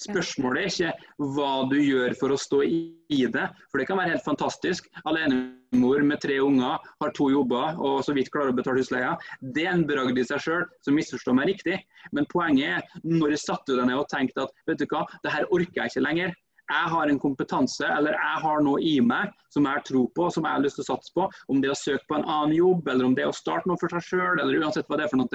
Spørsmålet 0.00 0.62
er 0.62 0.70
ikke 0.70 1.30
hva 1.34 1.50
du 1.68 1.76
gjør 1.76 2.14
for 2.16 2.32
å 2.32 2.38
stå 2.40 2.62
i 2.64 3.20
det, 3.34 3.46
for 3.68 3.80
det 3.80 3.86
kan 3.88 3.98
være 4.00 4.14
helt 4.14 4.24
fantastisk. 4.24 4.86
Alenemor 5.04 6.04
med 6.08 6.22
tre 6.24 6.38
unger, 6.40 6.78
har 7.02 7.12
to 7.16 7.28
jobber 7.32 7.76
og 7.76 8.00
så 8.06 8.14
vidt 8.16 8.30
klarer 8.32 8.54
å 8.54 8.56
betale 8.56 8.80
husleia. 8.80 9.16
Det 9.40 9.66
er 9.66 9.74
en 9.74 9.86
bragd 9.88 10.18
i 10.18 10.24
seg 10.24 10.40
sjøl, 10.44 10.68
så 10.80 10.94
misforstå 10.96 11.34
meg 11.36 11.52
riktig. 11.52 11.80
Men 12.16 12.28
poenget 12.32 12.78
er, 12.78 13.00
når 13.04 13.36
satte 13.40 13.74
du 13.74 13.76
deg 13.76 13.90
ned 13.90 14.00
og 14.00 14.08
tenkte 14.12 14.46
at 14.46 14.64
vet 14.70 14.80
du 14.80 14.88
hva, 14.88 15.04
det 15.24 15.34
her 15.34 15.48
orker 15.52 15.82
jeg 15.82 15.92
ikke 15.92 16.06
lenger. 16.06 16.38
Jeg 16.70 16.90
har 16.92 17.10
en 17.10 17.18
kompetanse 17.18 17.86
eller 17.96 18.14
jeg 18.14 18.42
har 18.44 18.60
noe 18.62 18.78
i 18.86 19.00
meg 19.02 19.32
som 19.50 19.66
jeg 19.66 19.82
tror 19.88 20.06
på, 20.14 20.28
som 20.30 20.46
jeg 20.46 20.54
har 20.54 20.62
lyst 20.62 20.78
til 20.78 20.86
å 20.86 20.90
satse 20.92 21.10
på. 21.16 21.26
Om 21.50 21.60
det 21.60 21.70
er 21.70 21.74
å 21.74 21.80
søke 21.80 22.06
på 22.06 22.20
en 22.20 22.28
annen 22.28 22.54
jobb, 22.54 22.86
eller 22.88 23.08
om 23.08 23.16
det 23.16 23.24
er 23.26 23.32
å 23.32 23.36
starte 23.36 23.68
noe 23.68 23.80
for 23.80 23.90
seg 23.90 24.06
sjøl, 24.06 24.38
eller 24.38 24.62
uansett 24.62 24.86
hva 24.86 25.00
det 25.00 25.08
er 25.08 25.12
for 25.12 25.20
noe 25.20 25.32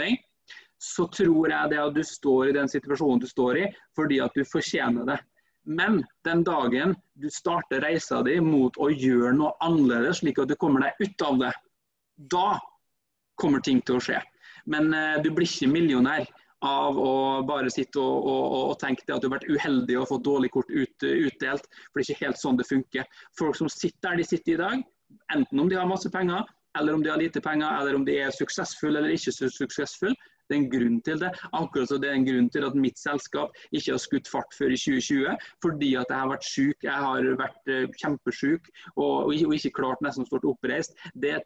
så 0.81 1.07
tror 1.07 1.49
jeg 1.49 1.71
det 1.71 1.79
at 1.81 1.95
du 1.95 2.03
står 2.03 2.49
i 2.49 2.57
den 2.57 2.69
situasjonen 2.69 3.21
du 3.23 3.27
står 3.29 3.61
i, 3.63 3.65
fordi 3.95 4.19
at 4.23 4.35
du 4.35 4.43
fortjener 4.47 5.07
det. 5.07 5.17
Men 5.65 6.03
den 6.27 6.43
dagen 6.45 6.93
du 7.17 7.29
starter 7.33 7.81
reisa 7.81 8.21
di 8.25 8.37
mot 8.43 8.77
å 8.77 8.91
gjøre 8.91 9.33
noe 9.33 9.55
annerledes, 9.65 10.21
slik 10.21 10.39
at 10.41 10.51
du 10.51 10.55
kommer 10.61 10.85
deg 10.85 11.07
ut 11.07 11.25
av 11.25 11.39
det, 11.41 11.51
da 12.31 12.47
kommer 13.41 13.63
ting 13.65 13.81
til 13.81 13.97
å 13.97 14.03
skje. 14.03 14.19
Men 14.69 14.93
eh, 14.93 15.21
du 15.23 15.31
blir 15.33 15.47
ikke 15.47 15.71
millionær 15.71 16.27
av 16.65 16.97
å 16.97 17.15
bare 17.45 17.69
sitte 17.73 18.01
og, 18.01 18.27
og, 18.29 18.53
og 18.71 18.77
tenke 18.81 19.05
at 19.09 19.21
du 19.21 19.27
har 19.27 19.35
vært 19.35 19.49
uheldig 19.49 19.97
og 19.99 20.07
fått 20.09 20.25
dårlig 20.25 20.51
kort 20.53 20.69
ut, 20.71 21.05
utdelt. 21.05 21.65
For 21.89 21.99
det 21.99 22.05
er 22.05 22.11
ikke 22.13 22.25
helt 22.25 22.41
sånn 22.41 22.61
det 22.61 22.67
funker. 22.69 23.09
Folk 23.39 23.57
som 23.59 23.69
sitter 23.71 24.11
der 24.11 24.21
de 24.21 24.27
sitter 24.27 24.55
i 24.55 24.61
dag, 24.61 24.85
enten 25.35 25.61
om 25.61 25.69
de 25.69 25.77
har 25.79 25.89
masse 25.89 26.09
penger, 26.13 26.45
eller 26.77 26.95
om 26.95 27.03
de 27.03 27.11
har 27.11 27.21
lite 27.21 27.41
penger, 27.41 27.69
eller 27.79 27.97
om 27.97 28.05
de 28.07 28.17
er 28.21 28.33
suksessfulle 28.35 28.99
eller 28.99 29.15
ikke 29.15 29.33
suksessfulle, 29.33 30.15
det 30.49 30.55
er 30.55 30.61
en 30.61 30.69
grunn 30.71 30.99
til 31.05 31.21
det. 31.21 31.31
Akkurat 31.57 31.89
så 31.89 31.99
det 32.01 32.11
er 32.11 32.19
en 32.19 32.27
grunn 32.27 32.49
til 32.53 32.65
at 32.67 32.77
mitt 32.77 32.99
selskap 33.01 33.55
ikke 33.71 33.95
har 33.95 34.01
skutt 34.01 34.29
fart 34.29 34.57
før 34.57 34.73
i 34.73 34.79
2020. 34.79 35.47
Fordi 35.65 35.91
at 36.01 36.11
jeg 36.11 36.21
har 36.21 36.31
vært 36.31 36.49
syk. 36.49 36.85
Jeg 36.85 37.05
har 37.05 37.29
vært 37.41 37.73
kjempesjuk 38.01 38.25
kjempesyk 38.25 38.69
og, 38.95 39.31
og, 39.31 39.53
ikke 39.55 39.73
klart 39.79 40.01
nesten 40.05 40.27
stort 40.27 40.45
oppreist. 40.47 40.95
Det 41.21 41.33
er 41.35 41.43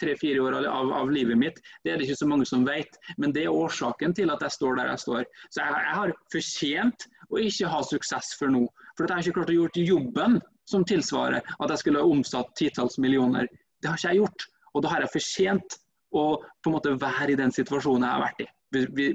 tre-fire 0.00 0.42
år 0.42 0.58
av, 0.60 0.92
av, 1.02 1.10
livet 1.12 1.38
mitt. 1.38 1.60
Det 1.84 1.92
er 1.92 1.98
det 1.98 2.08
ikke 2.08 2.22
så 2.22 2.28
mange 2.30 2.46
som 2.48 2.66
vet. 2.66 2.98
Men 3.18 3.32
det 3.34 3.44
er 3.44 3.54
årsaken 3.54 4.14
til 4.14 4.30
at 4.34 4.42
jeg 4.44 4.56
står 4.56 4.78
der 4.78 4.92
jeg 4.92 5.04
står. 5.04 5.24
Så 5.50 5.62
jeg, 5.62 5.80
jeg 5.88 5.96
har 6.00 6.14
fortjent 6.32 7.08
å 7.28 7.42
ikke 7.42 7.72
ha 7.72 7.82
suksess 7.84 8.34
før 8.38 8.54
nå. 8.54 8.62
For 8.96 9.04
at 9.04 9.10
jeg 9.10 9.16
har 9.16 9.26
ikke 9.26 9.40
klart 9.40 9.52
å 9.52 9.58
gjort 9.58 9.82
jobben 9.82 10.38
som 10.68 10.84
tilsvarer 10.84 11.42
at 11.42 11.72
jeg 11.72 11.82
skulle 11.82 12.02
ha 12.02 12.14
omsatt 12.16 12.54
titalls 12.58 12.98
millioner. 13.00 13.48
Det 13.82 13.90
har 13.90 14.00
ikke 14.00 14.14
jeg 14.14 14.22
gjort. 14.22 14.48
Og 14.74 14.84
da 14.84 14.92
har 14.92 15.04
jeg 15.04 15.14
fortjent 15.16 15.78
å 16.14 16.24
på 16.40 16.70
en 16.70 16.76
måte 16.76 16.94
være 17.00 17.34
i 17.34 17.40
den 17.40 17.52
situasjonen 17.54 18.06
jeg 18.06 18.14
har 18.14 18.24
vært 18.24 18.44
i. 18.44 18.48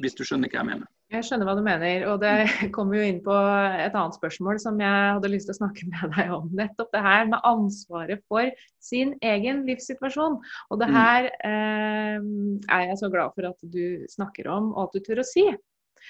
Hvis 0.01 0.17
du 0.17 0.23
skjønner 0.25 0.49
hva 0.49 0.61
jeg 0.61 0.69
mener. 0.71 0.89
Jeg 1.13 1.27
skjønner 1.27 1.45
hva 1.45 1.53
du 1.57 1.61
mener. 1.65 2.05
Og 2.09 2.21
det 2.23 2.31
kommer 2.75 2.97
jo 2.97 3.05
inn 3.05 3.19
på 3.25 3.33
et 3.33 3.93
annet 3.93 4.17
spørsmål 4.17 4.61
som 4.61 4.79
jeg 4.81 5.09
hadde 5.17 5.29
lyst 5.31 5.49
til 5.49 5.55
å 5.55 5.59
snakke 5.59 5.89
med 5.91 6.15
deg 6.15 6.31
om. 6.33 6.47
Nettopp 6.57 6.89
det 6.95 7.03
her 7.05 7.27
med 7.29 7.45
ansvaret 7.49 8.23
for 8.31 8.49
sin 8.83 9.13
egen 9.21 9.61
livssituasjon. 9.67 10.39
Og 10.73 10.81
det 10.81 10.89
mm. 10.89 10.97
her 10.97 11.29
eh, 11.49 12.17
er 12.65 12.87
jeg 12.89 12.97
så 13.03 13.11
glad 13.13 13.37
for 13.37 13.51
at 13.51 13.69
du 13.75 14.09
snakker 14.09 14.49
om, 14.53 14.73
og 14.73 14.87
at 14.87 14.97
du 14.97 15.05
tør 15.05 15.21
å 15.21 15.27
si. 15.27 15.45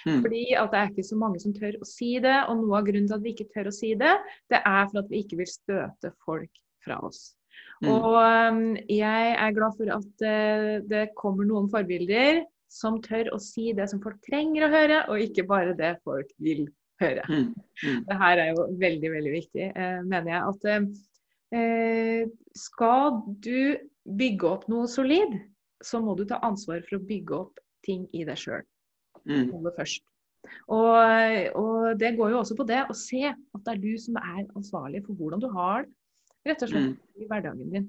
Mm. 0.08 0.24
Fordi 0.24 0.44
at 0.58 0.72
det 0.72 0.80
er 0.80 0.92
ikke 0.92 1.08
så 1.12 1.20
mange 1.20 1.44
som 1.44 1.54
tør 1.56 1.78
å 1.84 1.88
si 1.88 2.16
det. 2.24 2.40
Og 2.48 2.64
noe 2.64 2.80
av 2.80 2.88
grunnen 2.88 3.10
til 3.12 3.20
at 3.20 3.26
vi 3.28 3.36
ikke 3.36 3.52
tør 3.52 3.72
å 3.74 3.76
si 3.76 3.94
det, 4.00 4.18
det 4.54 4.64
er 4.64 4.84
for 4.88 5.04
at 5.04 5.12
vi 5.12 5.24
ikke 5.26 5.44
vil 5.44 5.52
støte 5.52 6.16
folk 6.24 6.64
fra 6.84 7.04
oss. 7.04 7.34
Mm. 7.84 7.90
Og 7.92 8.16
um, 8.16 8.62
jeg 8.90 9.32
er 9.36 9.56
glad 9.56 9.78
for 9.78 9.92
at 9.98 10.26
uh, 10.26 10.76
det 10.90 11.08
kommer 11.20 11.48
noen 11.48 11.70
forbilder 11.72 12.44
som 12.72 13.00
tør 13.04 13.30
å 13.36 13.40
si 13.42 13.72
det 13.78 13.90
som 13.92 14.02
folk 14.02 14.22
trenger 14.26 14.66
å 14.66 14.72
høre, 14.74 15.02
og 15.12 15.22
ikke 15.22 15.46
bare 15.50 15.76
det 15.78 15.96
folk 16.06 16.30
vil 16.42 16.66
høre. 17.04 17.26
Mm. 17.30 17.50
Mm. 17.84 18.00
Det 18.08 18.20
her 18.22 18.42
er 18.42 18.54
jo 18.54 18.68
veldig, 18.82 19.12
veldig 19.18 19.34
viktig, 19.36 19.72
uh, 19.76 20.00
mener 20.08 20.34
jeg. 20.34 20.54
At 20.54 20.70
uh, 21.58 22.32
skal 22.58 23.20
du 23.46 23.76
bygge 24.04 24.50
opp 24.50 24.66
noe 24.72 24.88
solid, 24.90 25.38
så 25.84 26.00
må 26.04 26.16
du 26.18 26.26
ta 26.28 26.40
ansvar 26.46 26.82
for 26.88 26.98
å 26.98 27.06
bygge 27.06 27.36
opp 27.44 27.60
ting 27.86 28.08
i 28.16 28.24
deg 28.28 28.40
sjøl. 28.40 28.64
Mm. 29.30 29.52
først. 29.76 30.04
Og, 30.68 30.98
og, 31.56 32.00
det 32.00 32.16
går 32.18 32.34
jo 32.34 32.40
også 32.42 32.56
på 32.60 32.66
det 32.68 32.82
å 32.92 32.96
se 32.98 33.30
at 33.32 33.62
det 33.64 33.76
er 33.76 33.80
du 33.80 33.94
som 34.02 34.18
er 34.20 34.42
ansvarlig 34.58 35.00
for 35.06 35.16
hvordan 35.16 35.40
du 35.44 35.48
har 35.54 35.86
det 35.86 36.03
rett 36.48 36.66
og 36.66 36.72
slett 36.72 36.92
mm. 36.92 37.24
i 37.24 37.30
hverdagen 37.30 37.74
din. 37.74 37.88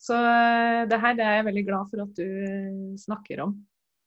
Så 0.00 0.16
eh, 0.18 0.82
det 0.90 1.00
her 1.00 1.16
det 1.18 1.26
er 1.26 1.38
jeg 1.38 1.48
veldig 1.48 1.64
glad 1.68 1.90
for 1.92 2.04
at 2.04 2.18
du 2.18 2.26
eh, 2.26 2.98
snakker 3.00 3.46
om. 3.46 3.56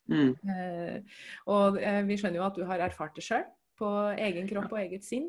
Mm. 0.08 0.32
Eh, 0.54 1.18
og 1.52 1.80
eh, 1.82 2.04
vi 2.08 2.20
skjønner 2.20 2.42
jo 2.42 2.48
at 2.48 2.60
du 2.60 2.64
har 2.68 2.86
erfart 2.86 3.18
det 3.18 3.26
sjøl, 3.28 3.44
på 3.78 3.90
egen 4.18 4.48
kropp 4.50 4.72
og 4.74 4.82
eget 4.82 5.06
sinn. 5.06 5.28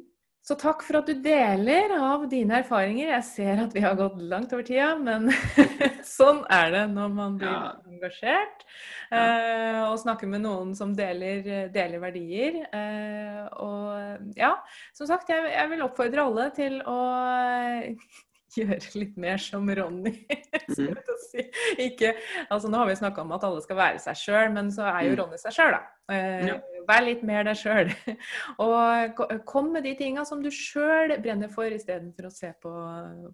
Så 0.49 0.55
takk 0.57 0.81
for 0.87 1.01
at 1.03 1.09
du 1.11 1.19
deler 1.21 1.93
av 1.93 2.23
dine 2.31 2.63
erfaringer. 2.63 3.11
Jeg 3.11 3.25
ser 3.27 3.59
at 3.67 3.75
vi 3.77 3.83
har 3.85 3.99
gått 3.99 4.17
langt 4.31 4.53
over 4.55 4.65
tida, 4.65 4.95
men 4.97 5.27
sånn 6.09 6.41
er 6.55 6.71
det 6.73 6.85
når 6.95 7.11
man 7.13 7.35
blir 7.41 7.51
ja. 7.51 7.75
engasjert. 7.91 8.65
Ja. 9.11 9.19
Eh, 9.19 9.81
og 9.91 9.99
snakker 10.01 10.31
med 10.31 10.47
noen 10.47 10.73
som 10.79 10.95
deler, 10.97 11.69
deler 11.75 12.01
verdier. 12.01 12.63
Eh, 12.65 13.43
og 13.61 14.33
ja, 14.41 14.55
som 14.97 15.11
sagt, 15.11 15.29
jeg, 15.35 15.51
jeg 15.53 15.73
vil 15.75 15.85
oppfordre 15.85 16.25
alle 16.31 16.49
til 16.57 16.81
å 16.87 16.99
gjøre 18.57 18.79
litt 18.97 19.17
mer 19.21 19.43
som 19.43 19.69
Ronny. 19.69 20.15
Mm. 20.79 20.95
si. 21.23 21.43
Ikke, 21.81 22.11
altså 22.53 22.69
nå 22.71 22.77
har 22.79 22.87
vi 22.91 22.97
snakka 22.99 23.23
om 23.25 23.31
at 23.35 23.45
alle 23.47 23.63
skal 23.65 23.79
være 23.79 24.03
seg 24.03 24.19
sjøl, 24.21 24.51
men 24.53 24.69
så 24.71 24.85
er 24.91 25.07
jo 25.07 25.15
mm. 25.15 25.17
Ronny 25.23 25.39
seg 25.41 25.55
sjøl, 25.57 25.75
da. 25.75 25.81
Eh, 26.13 26.45
ja. 26.51 26.59
Vær 26.87 27.07
litt 27.07 27.25
mer 27.27 27.49
deg 27.49 27.59
sjøl. 27.59 27.91
og 28.67 29.25
kom 29.49 29.73
med 29.75 29.89
de 29.89 29.95
tinga 29.99 30.27
som 30.29 30.45
du 30.45 30.51
sjøl 30.55 31.17
brenner 31.25 31.51
for, 31.51 31.73
istedenfor 31.73 32.29
å 32.29 32.35
se 32.37 32.53
på, 32.63 32.75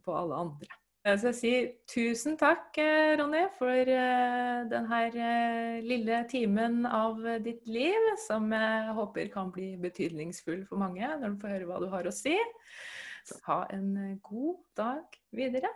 på 0.07 0.17
alle 0.17 0.41
andre. 0.47 0.79
Så 1.05 1.29
jeg 1.29 1.37
sier 1.37 1.67
tusen 1.91 2.39
takk, 2.41 2.71
eh, 2.81 3.13
Ronny, 3.21 3.43
for 3.59 3.91
uh, 3.93 4.63
denne 4.71 5.35
lille 5.85 6.23
timen 6.31 6.87
av 6.89 7.19
ditt 7.45 7.67
liv, 7.69 8.07
som 8.23 8.49
jeg 8.57 8.95
håper 8.97 9.29
kan 9.35 9.51
bli 9.53 9.75
betydningsfull 9.83 10.63
for 10.65 10.81
mange 10.81 11.05
når 11.05 11.27
de 11.27 11.43
får 11.43 11.53
høre 11.59 11.69
hva 11.69 11.83
du 11.83 11.91
har 11.93 12.09
å 12.09 12.15
si. 12.15 12.39
Ha 13.47 13.67
en 13.71 14.19
god 14.23 14.57
dag 14.77 15.05
videre. 15.31 15.69